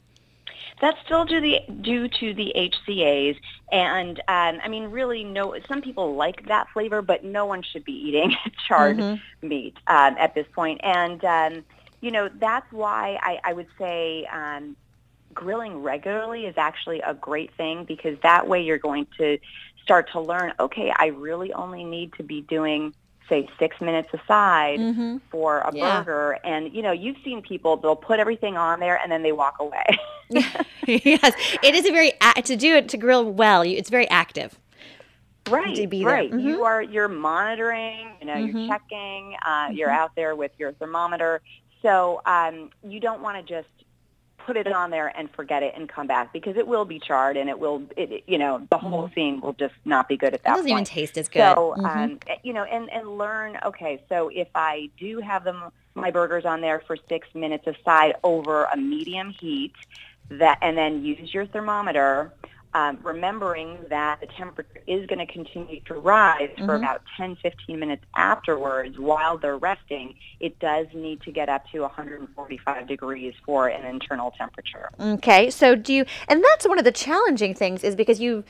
That's 0.80 0.96
still 1.04 1.26
due, 1.26 1.40
the, 1.42 1.60
due 1.82 2.08
to 2.08 2.32
the 2.32 2.54
HCAs, 2.56 3.36
and 3.70 4.18
um, 4.28 4.60
I 4.64 4.68
mean, 4.68 4.84
really, 4.84 5.24
no. 5.24 5.54
Some 5.68 5.82
people 5.82 6.14
like 6.14 6.46
that 6.48 6.68
flavor, 6.72 7.02
but 7.02 7.22
no 7.22 7.44
one 7.44 7.62
should 7.62 7.84
be 7.84 7.92
eating 7.92 8.34
charred 8.68 8.96
mm-hmm. 8.96 9.48
meat 9.48 9.76
um, 9.86 10.16
at 10.18 10.34
this 10.34 10.46
point. 10.54 10.80
And 10.82 11.22
um, 11.24 11.64
you 12.00 12.10
know, 12.10 12.30
that's 12.40 12.70
why 12.72 13.18
I, 13.20 13.40
I 13.44 13.52
would 13.52 13.68
say 13.78 14.26
um, 14.32 14.74
grilling 15.34 15.82
regularly 15.82 16.46
is 16.46 16.54
actually 16.56 17.00
a 17.00 17.14
great 17.14 17.52
thing 17.56 17.84
because 17.84 18.18
that 18.22 18.48
way 18.48 18.62
you're 18.62 18.78
going 18.78 19.06
to 19.18 19.38
start 19.82 20.10
to 20.12 20.20
learn, 20.20 20.52
okay, 20.60 20.92
I 20.94 21.06
really 21.06 21.52
only 21.52 21.84
need 21.84 22.12
to 22.14 22.22
be 22.22 22.42
doing 22.42 22.94
say 23.28 23.48
six 23.58 23.80
minutes 23.80 24.08
aside 24.12 24.80
mm-hmm. 24.80 25.18
for 25.30 25.58
a 25.60 25.70
yeah. 25.72 26.02
burger 26.02 26.36
and 26.42 26.74
you 26.74 26.82
know 26.82 26.90
you've 26.90 27.16
seen 27.24 27.40
people 27.40 27.76
they'll 27.76 27.94
put 27.94 28.18
everything 28.18 28.56
on 28.56 28.80
there 28.80 28.98
and 29.00 29.10
then 29.10 29.22
they 29.22 29.30
walk 29.30 29.54
away 29.60 29.84
yes 30.86 31.32
it 31.62 31.74
is 31.76 31.86
a 31.86 31.92
very 31.92 32.12
to 32.42 32.56
do 32.56 32.74
it 32.74 32.88
to 32.88 32.96
grill 32.96 33.24
well 33.24 33.62
it's 33.62 33.88
very 33.88 34.08
active 34.10 34.58
right 35.48 35.78
right 36.02 36.32
mm-hmm. 36.32 36.40
you 36.40 36.64
are 36.64 36.82
you're 36.82 37.06
monitoring 37.06 38.10
you 38.20 38.26
know 38.26 38.34
mm-hmm. 38.34 38.58
you're 38.58 38.68
checking 38.68 39.36
uh, 39.46 39.68
you're 39.70 39.88
mm-hmm. 39.88 40.00
out 40.00 40.10
there 40.16 40.34
with 40.34 40.50
your 40.58 40.72
thermometer 40.72 41.40
so 41.82 42.20
um, 42.26 42.70
you 42.82 43.00
don't 43.00 43.22
want 43.22 43.36
to 43.36 43.54
just 43.54 43.68
put 44.46 44.56
it 44.56 44.66
on 44.66 44.90
there 44.90 45.12
and 45.16 45.30
forget 45.30 45.62
it 45.62 45.74
and 45.76 45.88
come 45.88 46.06
back 46.06 46.32
because 46.32 46.56
it 46.56 46.66
will 46.66 46.84
be 46.84 46.98
charred 46.98 47.36
and 47.36 47.48
it 47.48 47.58
will, 47.58 47.82
it, 47.96 48.24
you 48.26 48.38
know, 48.38 48.66
the 48.70 48.78
whole 48.78 49.04
mm-hmm. 49.04 49.14
scene 49.14 49.40
will 49.40 49.52
just 49.52 49.74
not 49.84 50.08
be 50.08 50.16
good 50.16 50.34
at 50.34 50.42
that 50.42 50.50
it 50.50 50.52
doesn't 50.52 50.70
point. 50.70 50.72
even 50.72 50.84
taste 50.84 51.18
as 51.18 51.28
good. 51.28 51.40
So, 51.40 51.74
mm-hmm. 51.78 51.84
um, 51.84 52.18
you 52.42 52.52
know, 52.52 52.64
and, 52.64 52.90
and 52.90 53.18
learn, 53.18 53.58
okay, 53.64 54.02
so 54.08 54.28
if 54.28 54.48
I 54.54 54.90
do 54.98 55.20
have 55.20 55.44
them, 55.44 55.70
my 55.94 56.10
burgers 56.10 56.44
on 56.44 56.60
there 56.60 56.82
for 56.86 56.96
six 57.08 57.28
minutes 57.34 57.66
aside 57.66 58.14
over 58.22 58.64
a 58.64 58.76
medium 58.76 59.30
heat, 59.30 59.72
that, 60.30 60.58
and 60.62 60.76
then 60.76 61.04
use 61.04 61.32
your 61.34 61.46
thermometer, 61.46 62.32
um, 62.74 62.98
remembering 63.02 63.78
that 63.88 64.20
the 64.20 64.26
temperature 64.26 64.80
is 64.86 65.06
going 65.06 65.18
to 65.18 65.32
continue 65.32 65.80
to 65.82 65.94
rise 65.94 66.50
mm-hmm. 66.50 66.66
for 66.66 66.76
about 66.76 67.02
10, 67.16 67.36
15 67.42 67.78
minutes 67.78 68.04
afterwards 68.14 68.98
while 68.98 69.38
they're 69.38 69.58
resting, 69.58 70.14
it 70.38 70.58
does 70.58 70.86
need 70.94 71.20
to 71.22 71.32
get 71.32 71.48
up 71.48 71.64
to 71.72 71.80
145 71.80 72.86
degrees 72.86 73.34
for 73.44 73.68
an 73.68 73.84
internal 73.84 74.30
temperature. 74.32 74.88
Okay, 75.00 75.50
so 75.50 75.74
do 75.74 75.92
you, 75.92 76.04
and 76.28 76.44
that's 76.44 76.66
one 76.66 76.78
of 76.78 76.84
the 76.84 76.92
challenging 76.92 77.54
things 77.54 77.82
is 77.82 77.96
because 77.96 78.20
you 78.20 78.44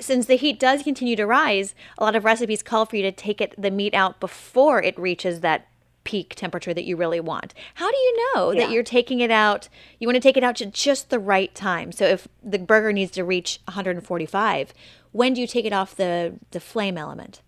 since 0.00 0.26
the 0.26 0.36
heat 0.36 0.58
does 0.58 0.82
continue 0.82 1.14
to 1.14 1.26
rise, 1.26 1.74
a 1.98 2.04
lot 2.04 2.16
of 2.16 2.24
recipes 2.24 2.62
call 2.62 2.86
for 2.86 2.96
you 2.96 3.02
to 3.02 3.12
take 3.12 3.40
it 3.40 3.54
the 3.58 3.70
meat 3.70 3.94
out 3.94 4.18
before 4.18 4.82
it 4.82 4.98
reaches 4.98 5.40
that 5.40 5.68
peak 6.04 6.34
temperature 6.34 6.72
that 6.74 6.84
you 6.84 6.96
really 6.96 7.20
want. 7.20 7.54
How 7.74 7.90
do 7.90 7.96
you 7.96 8.16
know 8.34 8.52
Yeah. 8.52 8.60
that 8.66 8.70
you're 8.72 8.82
taking 8.82 9.20
it 9.20 9.30
out? 9.30 9.68
You 9.98 10.08
want 10.08 10.16
to 10.16 10.20
take 10.20 10.36
it 10.36 10.44
out 10.44 10.56
to 10.56 10.66
just 10.66 11.10
the 11.10 11.18
right 11.18 11.54
time. 11.54 11.92
So 11.92 12.04
if 12.06 12.26
the 12.42 12.58
burger 12.58 12.92
needs 12.92 13.10
to 13.12 13.24
reach 13.24 13.60
145, 13.66 14.72
when 15.12 15.34
do 15.34 15.40
you 15.40 15.46
take 15.46 15.64
it 15.64 15.72
off 15.72 15.94
the 15.96 16.34
the 16.52 16.60
flame 16.60 16.96
element? 16.96 17.42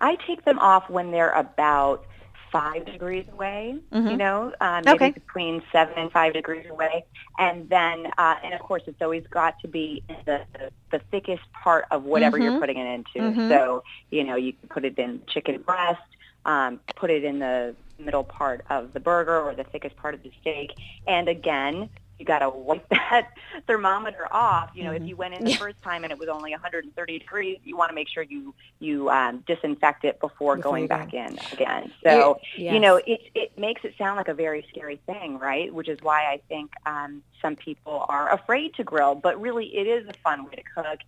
I 0.00 0.16
take 0.26 0.44
them 0.44 0.58
off 0.58 0.88
when 0.88 1.10
they're 1.10 1.32
about 1.32 2.04
five 2.52 2.86
degrees 2.86 3.26
away, 3.30 3.76
you 3.92 4.16
know, 4.16 4.52
uh, 4.60 4.80
maybe 4.82 4.94
Okay. 4.94 5.10
between 5.10 5.62
seven 5.70 5.94
and 5.98 6.10
five 6.10 6.32
degrees 6.32 6.64
away. 6.70 7.04
And 7.38 7.68
then, 7.68 8.06
uh, 8.16 8.36
and 8.42 8.54
of 8.54 8.60
course, 8.60 8.82
it's 8.86 9.02
always 9.02 9.26
got 9.28 9.60
to 9.60 9.68
be 9.68 10.02
in 10.08 10.16
the, 10.24 10.40
the, 10.54 10.70
the 10.92 10.98
thickest 11.10 11.42
part 11.52 11.84
of 11.90 12.04
whatever 12.04 12.38
you're 12.38 12.58
putting 12.58 12.78
it 12.78 12.86
into. 12.86 13.48
So, 13.48 13.82
you 14.10 14.24
know, 14.24 14.36
you 14.36 14.54
can 14.54 14.68
put 14.70 14.86
it 14.86 14.98
in 14.98 15.20
chicken 15.28 15.60
breast, 15.60 16.00
um, 16.44 16.80
put 16.96 17.10
it 17.10 17.24
in 17.24 17.38
the 17.38 17.74
middle 17.98 18.24
part 18.24 18.64
of 18.70 18.92
the 18.92 19.00
burger 19.00 19.40
or 19.40 19.54
the 19.54 19.64
thickest 19.64 19.96
part 19.96 20.14
of 20.14 20.22
the 20.22 20.30
steak. 20.40 20.72
And 21.06 21.28
again, 21.28 21.88
you 22.18 22.24
got 22.24 22.40
to 22.40 22.48
wipe 22.48 22.88
that 22.90 23.28
thermometer 23.66 24.26
off. 24.32 24.70
You 24.74 24.84
know, 24.84 24.92
if 24.92 25.02
you 25.04 25.14
went 25.16 25.34
in 25.34 25.44
the 25.44 25.54
first 25.54 25.80
time 25.82 26.02
and 26.04 26.12
it 26.12 26.18
was 26.18 26.28
only 26.28 26.50
130 26.50 27.18
degrees, 27.18 27.58
you 27.64 27.76
want 27.76 27.90
to 27.90 27.94
make 27.94 28.08
sure 28.08 28.22
you 28.24 28.54
you 28.80 29.08
um, 29.10 29.44
disinfect 29.46 30.04
it 30.04 30.18
before, 30.20 30.56
Before 30.56 30.70
going 30.72 30.86
go. 30.86 30.96
back 30.96 31.14
in 31.14 31.38
again. 31.52 31.92
So 32.02 32.38
You're- 32.56 32.74
you 32.74 32.80
know, 32.80 33.00
yes. 33.06 33.20
it 33.34 33.38
it 33.38 33.58
makes 33.58 33.84
it 33.84 33.94
sound 33.98 34.16
like 34.16 34.28
a 34.28 34.34
very 34.34 34.66
scary 34.70 35.00
thing, 35.06 35.38
right? 35.38 35.72
Which 35.72 35.88
is 35.88 35.98
why 36.02 36.24
I 36.32 36.40
think 36.48 36.72
um, 36.86 37.22
some 37.40 37.54
people 37.56 38.04
are 38.08 38.32
afraid 38.32 38.74
to 38.74 38.84
grill, 38.84 39.14
but 39.14 39.40
really 39.40 39.66
it 39.76 39.86
is 39.86 40.08
a 40.08 40.12
fun 40.24 40.44
way 40.44 40.54
to 40.56 40.62
cook. 40.74 40.98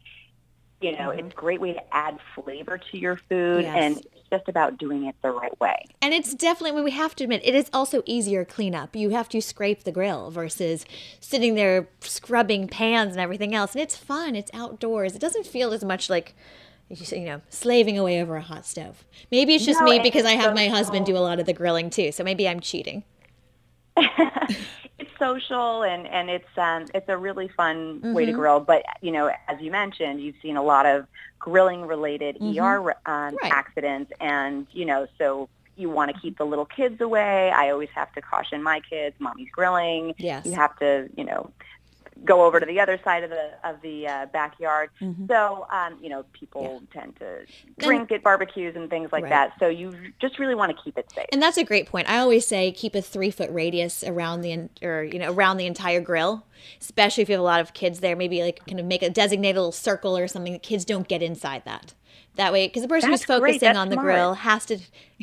You 0.81 0.97
know, 0.97 1.11
it's 1.11 1.21
mm-hmm. 1.21 1.31
a 1.31 1.35
great 1.35 1.61
way 1.61 1.75
to 1.75 1.95
add 1.95 2.19
flavor 2.35 2.79
to 2.79 2.99
your 2.99 3.17
food, 3.17 3.65
Yes. 3.65 3.77
and 3.77 3.97
it's 3.99 4.29
just 4.31 4.49
about 4.49 4.79
doing 4.79 5.05
it 5.07 5.15
the 5.23 5.31
right 5.31 5.59
way. 5.61 5.85
And 6.01 6.15
it's 6.15 6.33
definitely 6.35 6.73
when 6.73 6.85
we 6.85 6.93
have 6.93 7.15
to 7.17 7.25
admit 7.25 7.43
it 7.45 7.55
is 7.55 7.69
also 7.73 8.03
easier 8.07 8.47
cleanup. 8.47 8.97
You 8.97 9.11
have 9.11 9.29
to 9.31 9.43
scrape 9.43 9.85
the 9.85 9.93
grill 9.93 10.31
versus 10.31 10.87
sitting 11.21 11.55
there 11.55 11.89
scrubbing 12.01 12.69
pans 12.69 13.13
and 13.13 13.21
everything 13.21 13.55
else. 13.55 13.75
And 13.75 13.83
it's 13.83 13.97
fun. 13.97 14.35
It's 14.35 14.51
outdoors. 14.55 15.15
It 15.15 15.21
doesn't 15.21 15.47
feel 15.47 15.73
as 15.73 15.85
much 15.85 16.09
like 16.09 16.35
you 16.89 17.21
know 17.21 17.41
slaving 17.51 17.99
away 17.99 18.21
over 18.21 18.37
a 18.37 18.43
hot 18.43 18.67
stove. 18.67 19.05
Maybe 19.31 19.55
it's 19.55 19.67
just 19.67 19.81
No, 19.81 19.87
me 19.87 20.01
because 20.01 20.25
I 20.25 20.33
have 20.33 20.55
my 20.55 20.69
husband 20.69 21.07
do 21.07 21.17
a 21.17 21.19
lot 21.19 21.39
of 21.39 21.47
the 21.47 21.53
grilling 21.53 21.91
too. 21.91 22.11
So 22.11 22.25
maybe 22.25 22.49
I'm 22.49 22.61
cheating. 22.61 23.05
social 25.21 25.85
and 25.85 26.09
and 26.09 26.31
it's 26.31 26.59
um 26.59 26.91
it's 26.95 27.09
a 27.09 27.17
really 27.19 27.49
fun 27.49 28.05
way 28.13 28.25
Mm-hmm. 28.25 28.27
to 28.27 28.33
grill 28.33 28.61
but 28.61 28.83
you 29.03 29.13
know 29.13 29.31
as 29.49 29.61
you 29.61 29.71
mentioned 29.71 30.23
you've 30.23 30.37
seen 30.43 30.57
a 30.57 30.63
lot 30.63 30.87
of 30.87 31.07
grilling 31.39 31.83
related 31.87 32.39
ER 32.43 32.81
um, 33.07 33.37
Mm-hmm. 33.37 33.37
Right. 33.43 33.53
accidents 33.53 34.13
and 34.21 34.67
you 34.73 34.87
know 34.87 35.07
so 35.19 35.49
you 35.77 35.91
want 35.91 36.11
to 36.15 36.21
keep 36.21 36.39
the 36.39 36.45
little 36.45 36.67
kids 36.67 37.01
away 37.01 37.51
I 37.51 37.71
always 37.71 37.91
have 37.95 38.13
to 38.15 38.23
caution 38.23 38.63
my 38.63 38.81
kids 38.89 39.17
mommy's 39.21 39.51
grilling 39.53 40.15
Yes. 40.19 40.45
you 40.45 40.53
have 40.55 40.77
to 40.79 41.09
you 41.17 41.25
know 41.25 41.53
go 42.25 42.45
over 42.45 42.61
to 42.61 42.67
the 42.67 42.79
other 42.79 42.99
side 43.03 43.25
of 43.25 43.31
the 43.31 43.51
of 43.65 43.81
the 43.83 44.07
uh, 44.07 44.27
backyard 44.27 44.91
Mm-hmm. 45.01 45.27
so 45.29 45.67
um 45.71 45.97
you 46.03 46.09
know 46.11 46.25
people 46.33 46.83
tend 46.93 47.17
to 47.17 47.47
drink 47.79 48.13
at 48.13 48.23
barbecues 48.23 48.77
and 48.77 48.91
things 48.91 49.11
like 49.13 49.23
Right. 49.25 49.31
that 49.31 49.53
so 49.59 49.69
you 49.69 49.93
just 50.21 50.39
really 50.39 50.55
want 50.55 50.77
to 50.77 50.83
keep 50.83 50.99
it 50.99 51.11
safe 51.15 51.27
And 51.33 51.41
that's 51.43 51.57
a 51.57 51.65
great 51.65 51.87
point. 51.87 52.09
I 52.11 52.19
always 52.19 52.47
say 52.47 52.73
keep 52.73 52.95
a 52.95 53.03
three 53.03 53.31
foot 53.31 53.51
radius 53.51 54.05
around 54.05 54.43
the 54.43 54.69
or 54.83 55.03
you 55.05 55.19
know 55.19 55.33
around 55.33 55.57
the 55.57 55.67
entire 55.67 56.01
grill, 56.01 56.45
especially 56.81 57.23
if 57.23 57.29
you 57.29 57.35
have 57.35 57.41
a 57.41 57.45
lot 57.45 57.61
of 57.61 57.73
kids 57.73 58.01
there. 58.01 58.15
Maybe 58.17 58.43
like 58.43 58.65
kind 58.67 58.79
of 58.81 58.87
make 58.87 59.03
a 59.03 59.11
designated 59.11 59.57
little 59.57 59.73
circle 59.73 60.17
or 60.17 60.29
something 60.29 60.53
that 60.53 60.63
kids 60.63 60.85
don't 60.85 61.09
get 61.09 61.23
inside 61.23 61.63
that. 61.65 61.95
That 62.37 62.53
way, 62.53 62.69
because 62.69 62.83
the 62.83 62.89
person 62.89 63.11
who's 63.11 63.21
That's 63.21 63.41
great. 63.41 63.55
focusing 63.61 63.77
on 63.77 63.89
the 63.89 63.95
smart. 63.95 64.07
grill 64.07 64.35
has 64.35 64.65
to 64.67 64.79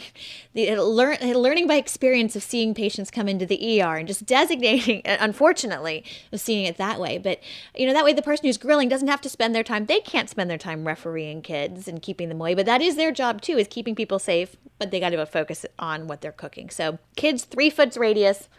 the 0.53 0.75
learn 0.75 1.17
learning 1.21 1.65
by 1.65 1.75
experience 1.75 2.35
of 2.35 2.43
seeing 2.43 2.73
patients 2.73 3.09
come 3.09 3.27
into 3.29 3.45
the 3.45 3.81
ER 3.81 3.95
and 3.95 4.07
just 4.07 4.25
designating, 4.25 5.01
unfortunately, 5.05 6.03
of 6.31 6.39
seeing 6.41 6.65
it 6.65 6.77
that 6.77 6.99
way. 6.99 7.17
But 7.17 7.39
you 7.75 7.87
know 7.87 7.93
that 7.93 8.03
way, 8.03 8.13
the 8.13 8.21
person 8.21 8.45
who's 8.45 8.57
grilling 8.57 8.89
doesn't 8.89 9.07
have 9.07 9.21
to 9.21 9.29
spend 9.29 9.55
their 9.55 9.63
time. 9.63 9.85
They 9.85 10.01
can't 10.01 10.29
spend 10.29 10.49
their 10.49 10.57
time 10.57 10.85
refereeing 10.85 11.41
kids 11.41 11.87
and 11.87 12.01
keeping 12.01 12.29
them 12.29 12.41
away. 12.41 12.53
But 12.53 12.65
that 12.65 12.81
is 12.81 12.97
their 12.97 13.11
job 13.11 13.41
too, 13.41 13.57
is 13.57 13.67
keeping 13.67 13.95
people 13.95 14.19
safe. 14.19 14.55
But 14.77 14.91
they 14.91 14.99
got 14.99 15.09
to 15.09 15.25
focus 15.25 15.65
on 15.79 16.07
what 16.07 16.21
they're 16.21 16.31
cooking. 16.31 16.69
So 16.69 16.99
kids, 17.15 17.45
three 17.45 17.69
foot 17.69 17.95
radius, 17.95 18.49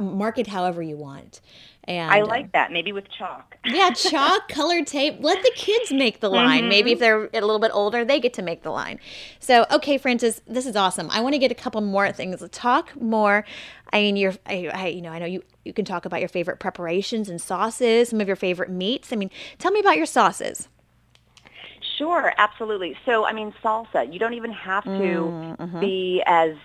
mark 0.00 0.38
it 0.38 0.48
however 0.48 0.82
you 0.82 0.96
want. 0.96 1.40
And 1.84 2.10
I 2.10 2.22
like 2.22 2.52
that 2.52 2.72
maybe 2.72 2.92
with 2.92 3.10
chalk 3.10 3.50
yeah, 3.64 3.90
chalk, 3.90 4.48
colored 4.48 4.86
tape. 4.86 5.16
Let 5.20 5.42
the 5.42 5.52
kids 5.54 5.92
make 5.92 6.20
the 6.20 6.30
line. 6.30 6.68
Maybe 6.68 6.90
mm-hmm. 6.90 6.94
if 6.94 6.98
they're 6.98 7.24
a 7.24 7.40
little 7.40 7.58
bit 7.58 7.70
older, 7.74 8.04
they 8.04 8.20
get 8.20 8.32
to 8.34 8.42
make 8.42 8.62
the 8.62 8.70
line. 8.70 8.98
So, 9.38 9.66
okay, 9.70 9.98
Frances, 9.98 10.40
this 10.46 10.64
is 10.64 10.76
awesome. 10.76 11.10
I 11.10 11.20
want 11.20 11.34
to 11.34 11.38
get 11.38 11.52
a 11.52 11.54
couple 11.54 11.80
more 11.82 12.10
things. 12.10 12.42
Talk 12.52 12.98
more. 13.00 13.44
I 13.92 14.00
mean, 14.00 14.16
you're, 14.16 14.34
I, 14.46 14.70
I, 14.72 14.86
you 14.88 15.02
know, 15.02 15.10
I 15.10 15.18
know 15.18 15.26
you, 15.26 15.42
you 15.64 15.74
can 15.74 15.84
talk 15.84 16.06
about 16.06 16.20
your 16.20 16.28
favorite 16.28 16.58
preparations 16.58 17.28
and 17.28 17.40
sauces, 17.40 18.08
some 18.08 18.20
of 18.20 18.26
your 18.26 18.36
favorite 18.36 18.70
meats. 18.70 19.12
I 19.12 19.16
mean, 19.16 19.30
tell 19.58 19.72
me 19.72 19.80
about 19.80 19.98
your 19.98 20.06
sauces. 20.06 20.68
Sure, 21.98 22.32
absolutely. 22.38 22.96
So, 23.04 23.26
I 23.26 23.34
mean, 23.34 23.52
salsa, 23.62 24.10
you 24.10 24.18
don't 24.18 24.32
even 24.32 24.52
have 24.52 24.84
to 24.84 24.90
mm, 24.90 25.56
mm-hmm. 25.58 25.80
be 25.80 26.22
as 26.24 26.56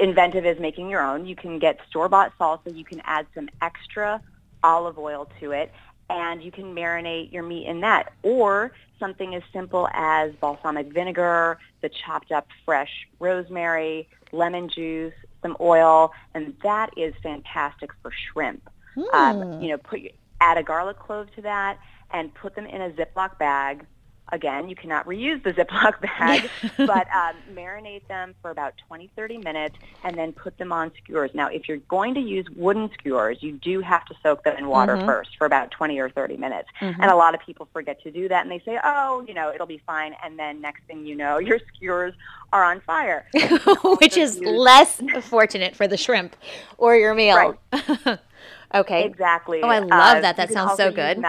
inventive 0.00 0.46
as 0.46 0.60
making 0.60 0.88
your 0.88 1.02
own. 1.02 1.26
You 1.26 1.34
can 1.34 1.58
get 1.58 1.80
store-bought 1.88 2.38
salsa. 2.38 2.76
You 2.76 2.84
can 2.84 3.02
add 3.04 3.26
some 3.34 3.48
extra 3.60 4.20
olive 4.62 4.98
oil 4.98 5.28
to 5.40 5.52
it, 5.52 5.72
and 6.08 6.42
you 6.42 6.50
can 6.50 6.74
marinate 6.74 7.32
your 7.32 7.42
meat 7.42 7.66
in 7.66 7.80
that. 7.80 8.12
Or 8.22 8.72
something 8.98 9.34
as 9.34 9.42
simple 9.52 9.88
as 9.92 10.32
balsamic 10.40 10.92
vinegar, 10.92 11.58
the 11.80 11.88
chopped 11.88 12.32
up 12.32 12.46
fresh 12.64 13.08
rosemary, 13.18 14.08
lemon 14.32 14.68
juice, 14.68 15.14
some 15.42 15.56
oil, 15.60 16.12
and 16.34 16.54
that 16.62 16.90
is 16.96 17.14
fantastic 17.22 17.90
for 18.02 18.12
shrimp. 18.12 18.68
Um, 19.14 19.62
you 19.62 19.68
know, 19.68 19.78
put 19.78 20.00
add 20.40 20.58
a 20.58 20.62
garlic 20.62 20.98
clove 20.98 21.32
to 21.36 21.42
that 21.42 21.78
and 22.12 22.34
put 22.34 22.54
them 22.54 22.66
in 22.66 22.80
a 22.80 22.90
Ziploc 22.90 23.38
bag. 23.38 23.86
Again, 24.32 24.68
you 24.68 24.76
cannot 24.76 25.06
reuse 25.06 25.42
the 25.42 25.52
Ziploc 25.52 26.00
bag, 26.18 26.48
but 26.76 27.08
um, 27.12 27.34
marinate 27.52 28.06
them 28.06 28.34
for 28.40 28.52
about 28.52 28.74
20, 28.86 29.10
30 29.16 29.38
minutes 29.38 29.74
and 30.04 30.16
then 30.16 30.32
put 30.32 30.56
them 30.56 30.72
on 30.72 30.92
skewers. 31.02 31.32
Now, 31.34 31.48
if 31.48 31.68
you're 31.68 31.78
going 31.88 32.14
to 32.14 32.20
use 32.20 32.46
wooden 32.54 32.90
skewers, 32.94 33.38
you 33.42 33.52
do 33.52 33.80
have 33.80 34.04
to 34.06 34.14
soak 34.22 34.44
them 34.44 34.56
in 34.56 34.68
water 34.68 34.96
first 35.04 35.36
for 35.36 35.46
about 35.46 35.72
20 35.72 35.98
or 35.98 36.10
30 36.10 36.36
minutes. 36.36 36.68
And 36.80 37.04
a 37.04 37.16
lot 37.16 37.34
of 37.34 37.40
people 37.40 37.68
forget 37.72 38.00
to 38.02 38.12
do 38.12 38.28
that 38.28 38.42
and 38.42 38.50
they 38.52 38.60
say, 38.64 38.78
oh, 38.84 39.24
you 39.26 39.34
know, 39.34 39.52
it'll 39.52 39.66
be 39.66 39.82
fine. 39.84 40.14
And 40.22 40.38
then 40.38 40.60
next 40.60 40.84
thing 40.84 41.04
you 41.06 41.16
know, 41.16 41.38
your 41.38 41.58
skewers 41.74 42.14
are 42.52 42.62
on 42.62 42.80
fire. 42.82 43.26
Which 44.00 44.16
is 44.16 44.38
less 44.38 45.00
fortunate 45.22 45.74
for 45.74 45.88
the 45.88 45.96
shrimp 45.96 46.36
or 46.78 46.94
your 46.94 47.14
meal. 47.14 47.58
okay. 48.74 49.04
Exactly. 49.04 49.60
Oh, 49.62 49.68
I 49.68 49.80
love 49.80 50.18
Uh, 50.18 50.20
that. 50.20 50.36
That 50.36 50.52
sounds 50.52 50.76
so 50.76 50.92
good. 50.92 51.16
good. 51.16 51.22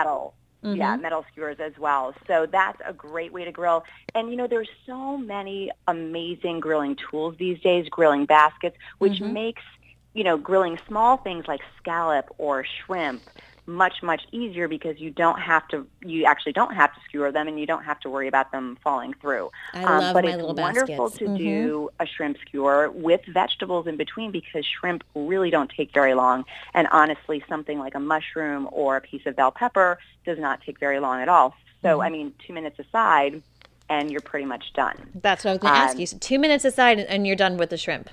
Mm-hmm. 0.63 0.77
Metal. 0.77 0.95
Yeah, 0.95 0.95
metal 0.97 1.25
skewers 1.31 1.57
as 1.59 1.73
well. 1.79 2.13
So 2.27 2.45
that's 2.51 2.79
a 2.85 2.93
great 2.93 3.31
way 3.33 3.45
to 3.45 3.51
grill. 3.51 3.83
And 4.13 4.29
you 4.29 4.35
know, 4.37 4.47
there's 4.47 4.69
so 4.85 5.17
many 5.17 5.71
amazing 5.87 6.59
grilling 6.59 6.95
tools 6.95 7.35
these 7.37 7.59
days, 7.61 7.87
grilling 7.89 8.25
baskets, 8.25 8.77
which 8.99 9.21
Mm-hmm. 9.21 9.33
makes, 9.33 9.61
you 10.13 10.23
know, 10.23 10.37
grilling 10.37 10.77
small 10.87 11.17
things 11.17 11.45
like 11.47 11.61
scallop 11.77 12.25
or 12.37 12.65
shrimp 12.85 13.29
much 13.67 14.01
much 14.01 14.23
easier 14.31 14.67
because 14.67 14.99
you 14.99 15.11
don't 15.11 15.39
have 15.39 15.67
to 15.69 15.85
you 16.03 16.25
actually 16.25 16.51
don't 16.51 16.73
have 16.73 16.93
to 16.93 16.99
skewer 17.07 17.31
them 17.31 17.47
and 17.47 17.59
you 17.59 17.65
don't 17.65 17.83
have 17.83 17.99
to 17.99 18.09
worry 18.09 18.27
about 18.27 18.51
them 18.51 18.77
falling 18.83 19.13
through. 19.21 19.45
Um, 19.73 19.85
I 19.85 19.97
love 19.99 20.13
but 20.13 20.23
my 20.25 20.31
it's 20.31 20.37
little 20.41 20.55
wonderful 20.55 21.09
baskets. 21.09 21.17
to 21.19 21.37
do 21.37 21.89
a 21.99 22.05
shrimp 22.05 22.37
skewer 22.41 22.89
with 22.89 23.21
vegetables 23.27 23.87
in 23.87 23.97
between 23.97 24.31
because 24.31 24.65
shrimp 24.65 25.03
really 25.15 25.49
don't 25.51 25.69
take 25.69 25.93
very 25.93 26.13
long. 26.15 26.45
And 26.73 26.87
honestly, 26.91 27.43
something 27.47 27.77
like 27.79 27.95
a 27.95 27.99
mushroom 27.99 28.67
or 28.71 28.97
a 28.97 29.01
piece 29.01 29.25
of 29.25 29.35
bell 29.35 29.51
pepper 29.51 29.99
does 30.25 30.39
not 30.39 30.61
take 30.61 30.79
very 30.79 30.99
long 30.99 31.21
at 31.21 31.29
all. 31.29 31.55
So, 31.81 32.01
I 32.01 32.09
mean, 32.09 32.33
two 32.45 32.53
minutes 32.53 32.77
aside, 32.79 33.41
and 33.89 34.11
you're 34.11 34.21
pretty 34.21 34.45
much 34.45 34.71
done. 34.73 34.95
That's 35.21 35.43
what 35.43 35.51
I 35.51 35.53
was 35.53 35.59
going 35.61 35.73
to 35.73 35.79
ask 35.79 35.95
Um, 35.95 35.99
you. 36.01 36.07
So 36.07 36.17
two 36.19 36.39
minutes 36.39 36.63
aside 36.63 36.99
and 36.99 37.25
you're 37.27 37.35
done 37.35 37.57
with 37.57 37.69
the 37.71 37.77
shrimp. 37.77 38.09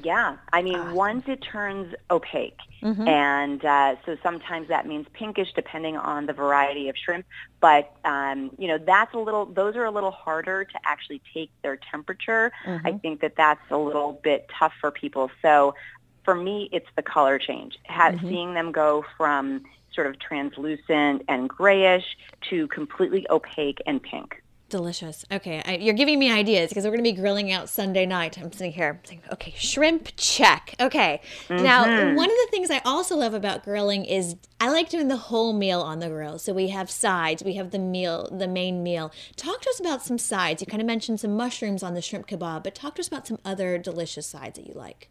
Yeah, 0.00 0.36
I 0.52 0.62
mean, 0.62 0.92
once 0.94 1.24
it 1.28 1.42
turns 1.42 1.94
opaque, 2.10 2.58
Mm-hmm. 2.82 3.06
and 3.06 3.64
uh, 3.64 3.94
so 4.04 4.16
sometimes 4.24 4.66
that 4.66 4.88
means 4.88 5.06
pinkish, 5.12 5.52
depending 5.54 5.96
on 5.96 6.26
the 6.26 6.32
variety 6.32 6.88
of 6.88 6.96
shrimp. 6.96 7.24
But 7.60 7.94
um, 8.04 8.50
you 8.58 8.66
know, 8.66 8.78
that's 8.78 9.14
a 9.14 9.18
little; 9.18 9.46
those 9.46 9.76
are 9.76 9.84
a 9.84 9.90
little 9.92 10.10
harder 10.10 10.64
to 10.64 10.78
actually 10.84 11.22
take 11.32 11.50
their 11.62 11.76
temperature. 11.76 12.50
Mm-hmm. 12.66 12.86
I 12.86 12.92
think 12.94 13.20
that 13.20 13.36
that's 13.36 13.60
a 13.70 13.76
little 13.76 14.18
bit 14.24 14.50
tough 14.58 14.72
for 14.80 14.90
people. 14.90 15.30
So, 15.42 15.76
for 16.24 16.34
me, 16.34 16.68
it's 16.72 16.88
the 16.96 17.02
color 17.02 17.38
change. 17.38 17.78
Ha- 17.86 18.10
Mm-hmm. 18.12 18.28
Seeing 18.28 18.54
them 18.54 18.72
go 18.72 19.04
from 19.16 19.62
sort 19.94 20.08
of 20.08 20.18
translucent 20.18 21.22
and 21.28 21.48
grayish 21.48 22.16
to 22.50 22.66
completely 22.68 23.26
opaque 23.30 23.80
and 23.86 24.02
pink. 24.02 24.41
Delicious. 24.72 25.26
Okay, 25.30 25.62
I, 25.66 25.76
you're 25.76 25.92
giving 25.92 26.18
me 26.18 26.32
ideas 26.32 26.70
because 26.70 26.84
we're 26.84 26.92
going 26.92 27.04
to 27.04 27.10
be 27.10 27.12
grilling 27.12 27.52
out 27.52 27.68
Sunday 27.68 28.06
night. 28.06 28.38
I'm 28.38 28.50
sitting 28.50 28.72
here 28.72 28.98
saying, 29.04 29.20
okay, 29.30 29.52
shrimp 29.54 30.12
check. 30.16 30.74
Okay. 30.80 31.20
Mm-hmm. 31.48 31.62
Now, 31.62 31.82
one 32.14 32.30
of 32.30 32.36
the 32.36 32.48
things 32.50 32.70
I 32.70 32.80
also 32.86 33.14
love 33.14 33.34
about 33.34 33.64
grilling 33.64 34.06
is 34.06 34.34
I 34.58 34.70
like 34.70 34.88
doing 34.88 35.08
the 35.08 35.18
whole 35.18 35.52
meal 35.52 35.82
on 35.82 35.98
the 35.98 36.08
grill. 36.08 36.38
So 36.38 36.54
we 36.54 36.68
have 36.68 36.90
sides, 36.90 37.44
we 37.44 37.52
have 37.56 37.70
the 37.70 37.78
meal, 37.78 38.30
the 38.32 38.48
main 38.48 38.82
meal. 38.82 39.12
Talk 39.36 39.60
to 39.60 39.68
us 39.68 39.78
about 39.78 40.00
some 40.00 40.16
sides. 40.16 40.62
You 40.62 40.66
kind 40.66 40.80
of 40.80 40.86
mentioned 40.86 41.20
some 41.20 41.36
mushrooms 41.36 41.82
on 41.82 41.92
the 41.92 42.00
shrimp 42.00 42.26
kebab, 42.26 42.64
but 42.64 42.74
talk 42.74 42.94
to 42.94 43.00
us 43.00 43.08
about 43.08 43.26
some 43.26 43.40
other 43.44 43.76
delicious 43.76 44.26
sides 44.26 44.58
that 44.58 44.66
you 44.66 44.72
like. 44.72 45.10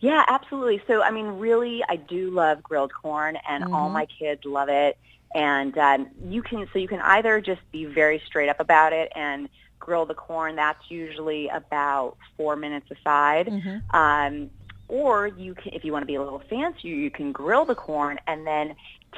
Yeah, 0.00 0.24
absolutely. 0.26 0.82
So, 0.88 1.04
I 1.04 1.12
mean, 1.12 1.26
really, 1.38 1.84
I 1.88 1.94
do 1.94 2.32
love 2.32 2.64
grilled 2.64 2.92
corn, 2.92 3.38
and 3.48 3.62
mm-hmm. 3.62 3.74
all 3.74 3.90
my 3.90 4.06
kids 4.06 4.44
love 4.44 4.68
it. 4.68 4.98
And 5.34 5.76
um, 5.78 6.08
you 6.28 6.42
can 6.42 6.68
so 6.72 6.78
you 6.78 6.88
can 6.88 7.00
either 7.00 7.40
just 7.40 7.60
be 7.72 7.84
very 7.84 8.22
straight 8.26 8.48
up 8.48 8.60
about 8.60 8.92
it 8.92 9.10
and 9.14 9.48
grill 9.78 10.06
the 10.06 10.14
corn. 10.14 10.56
That's 10.56 10.90
usually 10.90 11.48
about 11.48 12.16
four 12.36 12.56
minutes 12.56 12.90
aside. 12.90 13.46
Mm-hmm. 13.46 13.96
Um, 13.96 14.50
or 14.88 15.26
you 15.26 15.54
can, 15.54 15.72
if 15.72 15.84
you 15.84 15.92
want 15.92 16.02
to 16.02 16.06
be 16.06 16.16
a 16.16 16.22
little 16.22 16.42
fancier, 16.50 16.94
you 16.94 17.10
can 17.10 17.32
grill 17.32 17.64
the 17.64 17.74
corn 17.74 18.18
and 18.26 18.46
then 18.46 18.74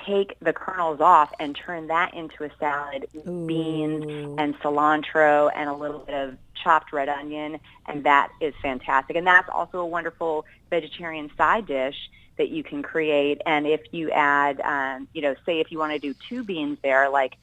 take 0.06 0.36
the 0.40 0.52
kernels 0.52 1.00
off 1.00 1.32
and 1.38 1.56
turn 1.56 1.88
that 1.88 2.14
into 2.14 2.44
a 2.44 2.50
salad 2.58 3.06
with 3.12 3.26
Ooh. 3.26 3.46
beans 3.46 4.04
and 4.38 4.58
cilantro 4.60 5.50
and 5.54 5.68
a 5.68 5.74
little 5.74 6.00
bit 6.00 6.14
of 6.14 6.36
chopped 6.62 6.92
red 6.92 7.08
onion, 7.08 7.58
and 7.86 8.04
that 8.04 8.30
is 8.40 8.54
fantastic. 8.62 9.16
And 9.16 9.26
that's 9.26 9.48
also 9.48 9.78
a 9.80 9.86
wonderful 9.86 10.44
vegetarian 10.70 11.30
side 11.36 11.66
dish 11.66 11.96
that 12.36 12.50
you 12.50 12.62
can 12.62 12.82
create. 12.82 13.40
And 13.46 13.66
if 13.66 13.80
you 13.92 14.10
add, 14.10 14.60
um, 14.60 15.08
you 15.12 15.22
know, 15.22 15.34
say 15.46 15.60
if 15.60 15.70
you 15.70 15.78
want 15.78 15.92
to 15.92 15.98
do 15.98 16.14
two 16.28 16.42
beans 16.42 16.78
there, 16.82 17.08
like 17.08 17.36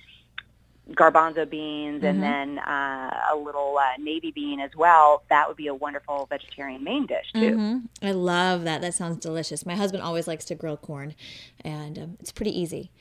garbanzo 0.92 1.50
beans 1.50 2.04
mm-hmm. 2.04 2.06
and 2.06 2.24
then 2.24 2.60
uh, 2.60 3.12
a 3.32 3.36
little 3.36 3.78
uh, 3.78 3.92
navy 3.98 4.32
bean 4.32 4.60
as 4.60 4.72
well, 4.76 5.24
that 5.30 5.48
would 5.48 5.58
be 5.58 5.68
a 5.68 5.74
wonderful 5.74 6.28
vegetarian 6.30 6.84
main 6.84 7.06
dish 7.06 7.32
too. 7.34 7.56
Mm-hmm. 7.56 8.06
I 8.06 8.12
love 8.12 8.64
that. 8.64 8.82
That 8.82 8.94
sounds 8.94 9.18
delicious. 9.18 9.66
My 9.66 9.76
husband 9.76 10.04
always 10.04 10.28
likes 10.28 10.46
to 10.46 10.56
grill 10.56 10.78
corn, 10.78 11.16
and 11.64 11.98
um, 11.98 12.18
it's 12.20 12.32
pretty 12.32 12.58
easy. 12.58 12.92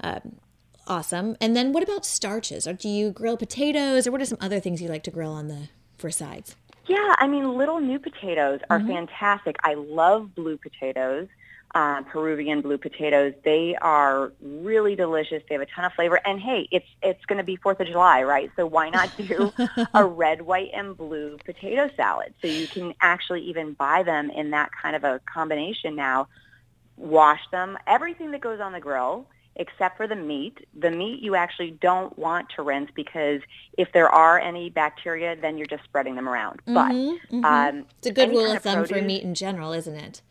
Um, 0.00 0.36
awesome. 0.86 1.36
And 1.40 1.56
then 1.56 1.72
what 1.72 1.82
about 1.82 2.04
starches? 2.04 2.66
Or 2.66 2.72
do 2.72 2.88
you 2.88 3.10
grill 3.10 3.36
potatoes, 3.36 4.06
or 4.06 4.12
what 4.12 4.20
are 4.20 4.26
some 4.26 4.38
other 4.40 4.60
things 4.60 4.82
you 4.82 4.88
like 4.88 5.04
to 5.04 5.10
grill 5.10 5.32
on 5.32 5.48
the 5.48 5.68
for 5.96 6.10
sides? 6.10 6.54
Yeah, 6.88 7.14
I 7.18 7.26
mean, 7.26 7.56
little 7.56 7.80
new 7.80 7.98
potatoes 7.98 8.60
are 8.70 8.78
mm-hmm. 8.78 8.88
fantastic. 8.88 9.56
I 9.62 9.74
love 9.74 10.34
blue 10.34 10.56
potatoes 10.56 11.28
uh, 11.74 12.02
Peruvian 12.02 12.60
blue 12.60 12.78
potatoes. 12.78 13.34
They 13.44 13.76
are 13.80 14.32
really 14.40 14.96
delicious. 14.96 15.42
They 15.48 15.54
have 15.54 15.62
a 15.62 15.66
ton 15.66 15.84
of 15.84 15.92
flavor. 15.92 16.20
And 16.24 16.40
hey, 16.40 16.68
it's 16.70 16.86
it's 17.02 17.24
going 17.26 17.38
to 17.38 17.44
be 17.44 17.56
Fourth 17.56 17.80
of 17.80 17.86
July, 17.86 18.22
right? 18.22 18.50
So 18.56 18.66
why 18.66 18.90
not 18.90 19.10
do 19.16 19.52
a 19.94 20.04
red, 20.06 20.42
white, 20.42 20.70
and 20.74 20.96
blue 20.96 21.38
potato 21.44 21.90
salad? 21.96 22.34
So 22.40 22.48
you 22.48 22.66
can 22.66 22.94
actually 23.00 23.42
even 23.42 23.74
buy 23.74 24.02
them 24.02 24.30
in 24.30 24.50
that 24.50 24.70
kind 24.72 24.96
of 24.96 25.04
a 25.04 25.20
combination 25.32 25.94
now. 25.94 26.28
Wash 26.96 27.40
them. 27.52 27.78
Everything 27.86 28.32
that 28.32 28.40
goes 28.40 28.60
on 28.60 28.72
the 28.72 28.80
grill 28.80 29.26
except 29.58 29.96
for 29.96 30.06
the 30.06 30.16
meat. 30.16 30.66
The 30.78 30.90
meat 30.90 31.20
you 31.22 31.34
actually 31.34 31.72
don't 31.72 32.16
want 32.18 32.48
to 32.56 32.62
rinse 32.62 32.90
because 32.94 33.40
if 33.76 33.92
there 33.92 34.08
are 34.08 34.38
any 34.38 34.70
bacteria, 34.70 35.36
then 35.36 35.58
you're 35.58 35.66
just 35.66 35.84
spreading 35.84 36.14
them 36.14 36.28
around. 36.28 36.60
Mm-hmm, 36.66 36.74
but 36.74 36.92
mm-hmm. 36.92 37.44
Um, 37.44 37.84
it's 37.98 38.06
a 38.06 38.12
good 38.12 38.30
rule 38.30 38.52
of 38.52 38.62
thumb 38.62 38.76
produce, 38.76 38.98
for 38.98 39.04
meat 39.04 39.22
in 39.22 39.34
general, 39.34 39.72
isn't 39.72 39.96
it? 39.96 40.22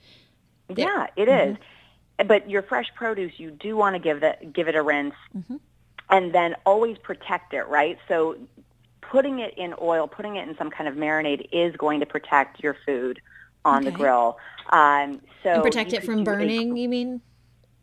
Yeah, 0.75 1.07
it 1.15 1.27
mm-hmm. 1.27 1.51
is. 1.51 1.57
But 2.27 2.50
your 2.50 2.63
fresh 2.63 2.88
produce, 2.96 3.34
you 3.38 3.51
do 3.51 3.77
want 3.77 3.96
to 3.96 4.00
give 4.00 4.22
that 4.22 4.51
give 4.53 4.67
it 4.67 4.75
a 4.75 4.81
rinse, 4.81 5.13
mm-hmm. 5.38 5.57
and 6.10 6.34
then 6.34 6.55
always 6.65 6.98
protect 6.98 7.53
it, 7.53 7.67
right? 7.67 8.00
So 8.07 8.38
putting 9.01 9.39
it 9.39 9.53
in 9.57 9.75
oil, 9.79 10.07
putting 10.07 10.38
it 10.38 10.48
in 10.48 10.57
some 10.57 10.69
kind 10.69 10.88
of 10.88 10.96
marinade 10.96 11.48
is 11.51 11.75
going 11.75 12.00
to 12.00 12.05
protect 12.05 12.62
your 12.62 12.75
food 12.86 13.22
on 13.63 13.77
okay. 13.77 13.86
the 13.86 13.91
grill. 13.91 14.38
Um, 14.69 15.22
so 15.43 15.50
and 15.51 15.63
protect 15.63 15.93
it 15.93 16.03
from 16.03 16.24
burning. 16.24 16.75
A, 16.75 16.79
you 16.79 16.89
mean? 16.89 17.22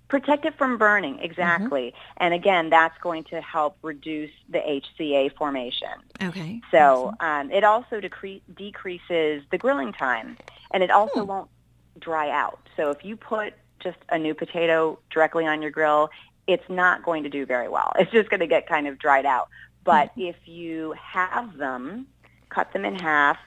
Protect 0.09 0.45
it 0.45 0.57
from 0.59 0.77
burning, 0.77 1.19
exactly. 1.21 1.89
Mm-hmm. 1.89 2.25
And 2.25 2.35
again, 2.35 2.71
that's 2.71 2.97
going 2.99 3.25
to 3.25 3.41
help 3.41 3.79
reduce 3.83 4.31
the 4.49 4.59
HCA 4.59 5.35
formation. 5.37 5.89
Okay. 6.23 6.61
So 6.71 7.15
awesome. 7.21 7.49
um, 7.49 7.51
it 7.51 7.65
also 7.65 8.01
decre- 8.01 8.43
decreases 8.55 9.43
the 9.51 9.59
grilling 9.59 9.93
time, 9.93 10.37
and 10.73 10.83
it 10.83 10.91
also 10.91 11.23
hmm. 11.23 11.29
won't 11.29 11.51
dry 11.99 12.31
out. 12.31 12.61
So 12.77 12.91
if 12.91 13.05
you 13.05 13.17
put 13.17 13.55
just 13.81 13.99
a 14.09 14.19
new 14.19 14.35
potato 14.35 14.99
directly 15.11 15.47
on 15.47 15.63
your 15.63 15.71
grill, 15.71 16.11
it's 16.47 16.69
not 16.69 17.03
going 17.03 17.23
to 17.23 17.29
do 17.29 17.47
very 17.47 17.69
well. 17.69 17.93
It's 17.99 18.11
just 18.11 18.31
going 18.31 18.41
to 18.41 18.47
get 18.47 18.69
kind 18.69 18.87
of 18.87 18.99
dried 18.99 19.27
out. 19.27 19.49
But 19.85 20.11
mm-hmm. 20.11 20.23
if 20.23 20.37
you 20.47 20.95
have 21.01 21.57
them, 21.57 22.07
cut 22.49 22.73
them 22.73 22.85
in 22.85 22.95
half, 22.97 23.39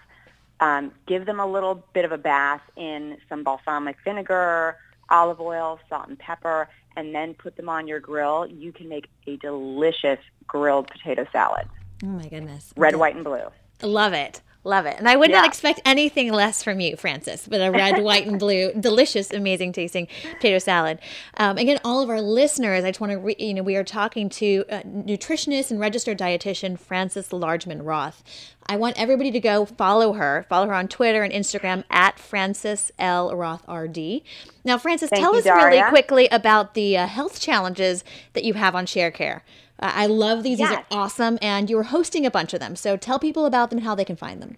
um, 0.59 0.91
give 1.05 1.25
them 1.25 1.39
a 1.39 1.45
little 1.45 1.83
bit 1.93 2.05
of 2.05 2.11
a 2.11 2.17
bath 2.17 2.61
in 2.75 3.17
some 3.29 3.43
balsamic 3.43 3.97
vinegar, 4.03 4.77
olive 5.09 5.39
oil, 5.39 5.79
salt 5.89 6.07
and 6.07 6.17
pepper, 6.19 6.69
and 6.95 7.13
then 7.13 7.33
put 7.33 7.55
them 7.55 7.69
on 7.69 7.87
your 7.87 7.99
grill, 7.99 8.47
you 8.47 8.71
can 8.71 8.89
make 8.89 9.07
a 9.27 9.37
delicious 9.37 10.19
grilled 10.47 10.87
potato 10.89 11.25
salad. 11.31 11.67
Oh 12.03 12.07
my 12.07 12.27
goodness. 12.27 12.73
Red, 12.75 12.95
white, 12.95 13.15
and 13.15 13.23
blue. 13.23 13.51
Love 13.81 14.13
it. 14.13 14.41
Love 14.67 14.85
it. 14.85 14.97
And 14.97 15.07
I 15.07 15.15
would 15.15 15.29
yeah. 15.29 15.37
not 15.37 15.47
expect 15.47 15.79
anything 15.85 16.29
less 16.33 16.61
from 16.61 16.81
you, 16.81 16.97
Frances, 16.97 17.47
but 17.47 17.61
a 17.61 17.71
red, 17.71 18.03
white, 18.03 18.27
and 18.27 18.37
blue, 18.37 18.73
delicious, 18.79 19.31
amazing 19.31 19.71
tasting 19.71 20.09
potato 20.33 20.59
salad. 20.59 20.99
Um, 21.37 21.57
again, 21.57 21.79
all 21.85 22.01
of 22.01 22.09
our 22.09 22.21
listeners, 22.21 22.83
I 22.83 22.89
just 22.89 22.99
want 22.99 23.11
to, 23.11 23.17
re- 23.17 23.37
you 23.39 23.53
know, 23.53 23.63
we 23.63 23.77
are 23.77 23.85
talking 23.85 24.27
to 24.27 24.65
nutritionist 24.65 25.71
and 25.71 25.79
registered 25.79 26.19
dietitian 26.19 26.77
Frances 26.77 27.29
Largeman 27.29 27.85
Roth. 27.85 28.21
I 28.65 28.75
want 28.75 28.99
everybody 28.99 29.31
to 29.31 29.39
go 29.39 29.65
follow 29.65 30.11
her. 30.13 30.45
Follow 30.49 30.67
her 30.67 30.73
on 30.73 30.89
Twitter 30.89 31.23
and 31.23 31.31
Instagram 31.31 31.85
at 31.89 32.19
Frances 32.19 32.91
L. 32.99 33.33
Roth 33.33 33.63
RD. 33.69 34.21
Now, 34.65 34.77
Frances, 34.77 35.09
Thank 35.09 35.21
tell 35.21 35.31
you, 35.31 35.39
us 35.39 35.45
Daria. 35.45 35.65
really 35.65 35.89
quickly 35.89 36.27
about 36.27 36.73
the 36.73 36.97
uh, 36.97 37.07
health 37.07 37.39
challenges 37.39 38.03
that 38.33 38.43
you 38.43 38.55
have 38.55 38.75
on 38.75 38.85
Sharecare. 38.85 39.43
Uh, 39.79 39.91
I 39.93 40.05
love 40.07 40.43
these. 40.43 40.59
Yes. 40.59 40.69
These 40.69 40.77
are 40.77 40.85
awesome. 40.91 41.37
And 41.41 41.69
you 41.69 41.77
are 41.77 41.83
hosting 41.83 42.25
a 42.25 42.31
bunch 42.31 42.53
of 42.53 42.59
them. 42.59 42.75
So 42.75 42.97
tell 42.97 43.19
people 43.19 43.45
about 43.45 43.69
them 43.69 43.79
and 43.79 43.87
how 43.87 43.95
they 43.95 44.05
can 44.05 44.15
find 44.15 44.41
them. 44.41 44.57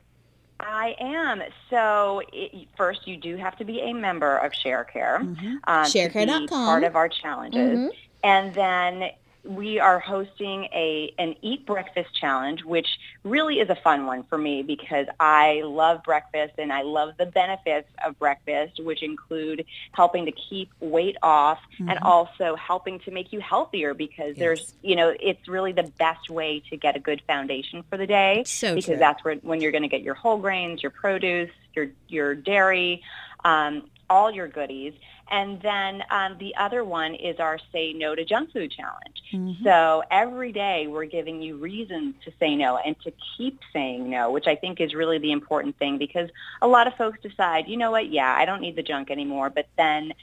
I 0.60 0.95
am. 0.99 1.41
So 1.69 2.21
it, 2.34 2.67
first, 2.75 3.08
you 3.08 3.17
do 3.17 3.38
have 3.38 3.55
to 3.58 3.65
be 3.65 3.79
a 3.82 3.93
member 3.93 4.38
of 4.38 4.51
ShareCare. 4.51 5.19
Mm-hmm. 5.19 5.55
Um, 5.65 5.86
ShareCare.com. 5.86 6.47
Part 6.47 6.84
of 6.84 6.95
our 6.95 7.10
challenges. 7.10 7.77
Mm-hmm. 7.77 7.88
And 8.23 8.53
then 8.53 9.12
we 9.43 9.80
are 9.80 9.99
hosting 9.99 10.65
a 10.65 11.13
an 11.17 11.36
eat 11.41 11.65
breakfast 11.65 12.13
challenge 12.13 12.63
which 12.63 12.88
really 13.23 13.60
is 13.60 13.69
a 13.69 13.75
fun 13.75 14.06
one 14.06 14.23
for 14.23 14.38
me 14.38 14.63
because 14.63 15.08
I 15.19 15.62
love 15.63 16.04
breakfast 16.04 16.56
and 16.58 16.73
I 16.73 16.82
love 16.82 17.13
the 17.17 17.25
benefits 17.25 17.88
of 18.06 18.19
breakfast 18.19 18.84
which 18.84 19.02
include 19.02 19.65
helping 19.93 20.25
to 20.25 20.32
keep 20.32 20.69
weight 20.80 21.17
off 21.23 21.60
mm-hmm. 21.73 21.89
and 21.89 21.99
also 21.99 22.56
helping 22.56 22.99
to 22.99 23.12
make 23.12 23.32
you 23.32 23.39
healthier 23.39 23.93
because 23.93 24.36
yes. 24.36 24.38
there's 24.38 24.73
you 24.82 24.95
know 24.95 25.13
it's 25.19 25.47
really 25.47 25.71
the 25.71 25.91
best 25.97 26.30
way 26.30 26.62
to 26.69 26.78
get 26.78 26.95
a 26.95 26.99
good 26.99 27.21
foundation 27.25 27.84
for 27.89 27.97
the 27.97 28.08
day 28.08 28.43
so 28.45 28.75
because 28.75 28.86
true. 28.86 28.97
that's 28.97 29.23
where, 29.23 29.36
when 29.36 29.62
you're 29.62 29.71
going 29.71 29.84
to 29.84 29.89
get 29.89 30.02
your 30.02 30.15
whole 30.15 30.38
grains 30.38 30.84
your 30.84 30.91
produce 30.91 31.52
your 31.73 31.88
your 32.08 32.36
dairy 32.36 33.02
um, 33.45 33.89
all 34.09 34.31
your 34.31 34.47
goodies 34.47 34.93
and 35.31 35.61
then 35.61 36.03
um, 36.09 36.37
the 36.39 36.55
other 36.55 36.83
one 36.83 37.13
is 37.13 37.39
our 37.39 37.59
Say 37.71 37.93
No 37.93 38.15
to 38.15 38.25
Junk 38.25 38.51
Food 38.51 38.71
Challenge. 38.71 39.21
Mm-hmm. 39.31 39.63
So 39.63 40.03
every 40.09 40.51
day 40.51 40.87
we're 40.87 41.05
giving 41.05 41.41
you 41.41 41.57
reasons 41.57 42.15
to 42.25 42.33
say 42.39 42.55
no 42.55 42.77
and 42.77 42.99
to 43.01 43.13
keep 43.37 43.59
saying 43.71 44.09
no, 44.09 44.31
which 44.31 44.47
I 44.47 44.55
think 44.55 44.81
is 44.81 44.95
really 44.95 45.19
the 45.19 45.31
important 45.31 45.77
thing 45.77 45.97
because 45.97 46.29
a 46.61 46.67
lot 46.67 46.87
of 46.87 46.95
folks 46.95 47.19
decide, 47.21 47.67
you 47.67 47.77
know 47.77 47.91
what, 47.91 48.09
yeah, 48.09 48.35
I 48.35 48.45
don't 48.45 48.61
need 48.61 48.75
the 48.75 48.83
junk 48.83 49.11
anymore. 49.11 49.51
But 49.51 49.67
then 49.77 50.13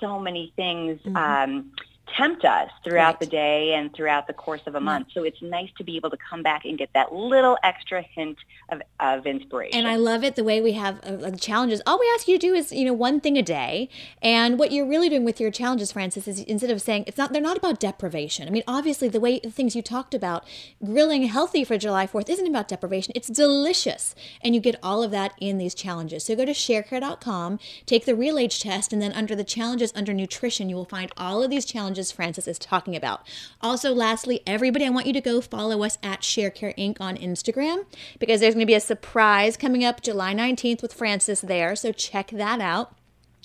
so 0.00 0.18
many 0.18 0.52
things 0.56 0.98
mm-hmm. 1.00 1.16
um, 1.16 1.72
tempt 2.16 2.44
us 2.44 2.70
throughout 2.82 3.14
right. 3.14 3.20
the 3.20 3.26
day 3.26 3.74
and 3.74 3.92
throughout 3.94 4.26
the 4.26 4.32
course 4.32 4.60
of 4.66 4.74
a 4.74 4.78
mm-hmm. 4.78 4.84
month. 4.84 5.08
So 5.12 5.24
it's 5.24 5.40
nice 5.42 5.70
to 5.78 5.84
be 5.84 5.96
able 5.96 6.10
to 6.10 6.16
come 6.16 6.42
back 6.42 6.64
and 6.64 6.78
get 6.78 6.90
that 6.94 7.12
little 7.12 7.58
extra 7.62 8.02
hint 8.02 8.38
of, 8.68 8.82
of 9.00 9.26
inspiration. 9.26 9.78
And 9.78 9.88
I 9.88 9.96
love 9.96 10.22
it 10.24 10.36
the 10.36 10.44
way 10.44 10.60
we 10.60 10.72
have 10.72 11.00
uh, 11.04 11.30
challenges. 11.32 11.80
All 11.86 11.98
we 11.98 12.10
ask 12.14 12.28
you 12.28 12.38
to 12.38 12.46
do 12.46 12.54
is, 12.54 12.72
you 12.72 12.84
know, 12.84 12.92
one 12.92 13.20
thing 13.20 13.36
a 13.36 13.42
day. 13.42 13.88
And 14.22 14.58
what 14.58 14.72
you're 14.72 14.86
really 14.86 15.08
doing 15.08 15.24
with 15.24 15.40
your 15.40 15.50
challenges, 15.50 15.92
Frances, 15.92 16.28
is 16.28 16.40
instead 16.40 16.70
of 16.70 16.80
saying 16.80 17.04
it's 17.06 17.18
not, 17.18 17.32
they're 17.32 17.42
not 17.42 17.56
about 17.56 17.80
deprivation. 17.80 18.46
I 18.46 18.50
mean, 18.50 18.64
obviously 18.66 19.08
the 19.08 19.20
way 19.20 19.40
the 19.40 19.50
things 19.50 19.74
you 19.74 19.82
talked 19.82 20.14
about, 20.14 20.46
grilling 20.84 21.24
healthy 21.24 21.64
for 21.64 21.78
July 21.78 22.06
4th 22.06 22.28
isn't 22.28 22.46
about 22.46 22.68
deprivation. 22.68 23.12
It's 23.16 23.28
delicious. 23.28 24.14
And 24.42 24.54
you 24.54 24.60
get 24.60 24.76
all 24.82 25.02
of 25.02 25.10
that 25.10 25.34
in 25.40 25.58
these 25.58 25.74
challenges. 25.74 26.24
So 26.24 26.36
go 26.36 26.44
to 26.44 26.52
sharecare.com, 26.52 27.58
take 27.86 28.04
the 28.04 28.14
real 28.14 28.38
age 28.38 28.60
test, 28.60 28.92
and 28.92 29.00
then 29.00 29.12
under 29.12 29.34
the 29.34 29.44
challenges 29.44 29.92
under 29.94 30.12
nutrition, 30.12 30.68
you 30.68 30.76
will 30.76 30.84
find 30.84 31.10
all 31.16 31.42
of 31.42 31.50
these 31.50 31.64
challenges 31.64 31.93
challenges 31.94 32.12
Frances 32.12 32.48
is 32.48 32.58
talking 32.58 32.96
about. 32.96 33.22
Also, 33.60 33.94
lastly, 33.94 34.40
everybody, 34.46 34.84
I 34.84 34.90
want 34.90 35.06
you 35.06 35.12
to 35.12 35.20
go 35.20 35.40
follow 35.40 35.84
us 35.84 35.96
at 36.02 36.22
ShareCare 36.22 36.76
Inc. 36.76 37.00
on 37.00 37.16
Instagram 37.16 37.86
because 38.18 38.40
there's 38.40 38.54
going 38.54 38.66
to 38.66 38.70
be 38.70 38.74
a 38.74 38.80
surprise 38.80 39.56
coming 39.56 39.84
up 39.84 40.02
July 40.02 40.34
19th 40.34 40.82
with 40.82 40.92
Frances 40.92 41.40
there. 41.40 41.76
So 41.76 41.92
check 41.92 42.30
that 42.32 42.60
out. 42.60 42.96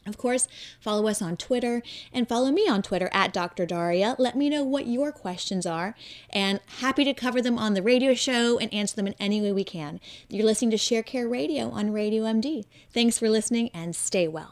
Of 0.08 0.18
course, 0.18 0.48
follow 0.80 1.08
us 1.08 1.22
on 1.22 1.38
Twitter 1.38 1.84
and 2.12 2.28
follow 2.28 2.52
me 2.52 2.68
on 2.68 2.82
Twitter 2.82 3.10
at 3.14 3.32
Dr. 3.32 3.68
Daria. 3.68 4.16
Let 4.18 4.36
me 4.36 4.50
know 4.50 4.64
what 4.64 4.88
your 4.88 5.12
questions 5.12 5.68
are 5.68 5.94
and 6.32 6.60
happy 6.80 7.04
to 7.04 7.14
cover 7.14 7.42
them 7.42 7.60
on 7.60 7.76
the 7.76 7.84
radio 7.84 8.16
show 8.16 8.58
and 8.58 8.74
answer 8.74 8.96
them 8.96 9.06
in 9.06 9.16
any 9.20 9.42
way 9.42 9.52
we 9.52 9.64
can. 9.64 10.00
You're 10.28 10.46
listening 10.46 10.72
to 10.72 10.78
Share 10.78 11.04
Care 11.04 11.28
Radio 11.28 11.70
on 11.70 11.92
Radio 11.92 12.24
MD. 12.24 12.66
Thanks 12.92 13.20
for 13.20 13.30
listening 13.30 13.70
and 13.74 13.96
stay 13.96 14.28
well. 14.28 14.50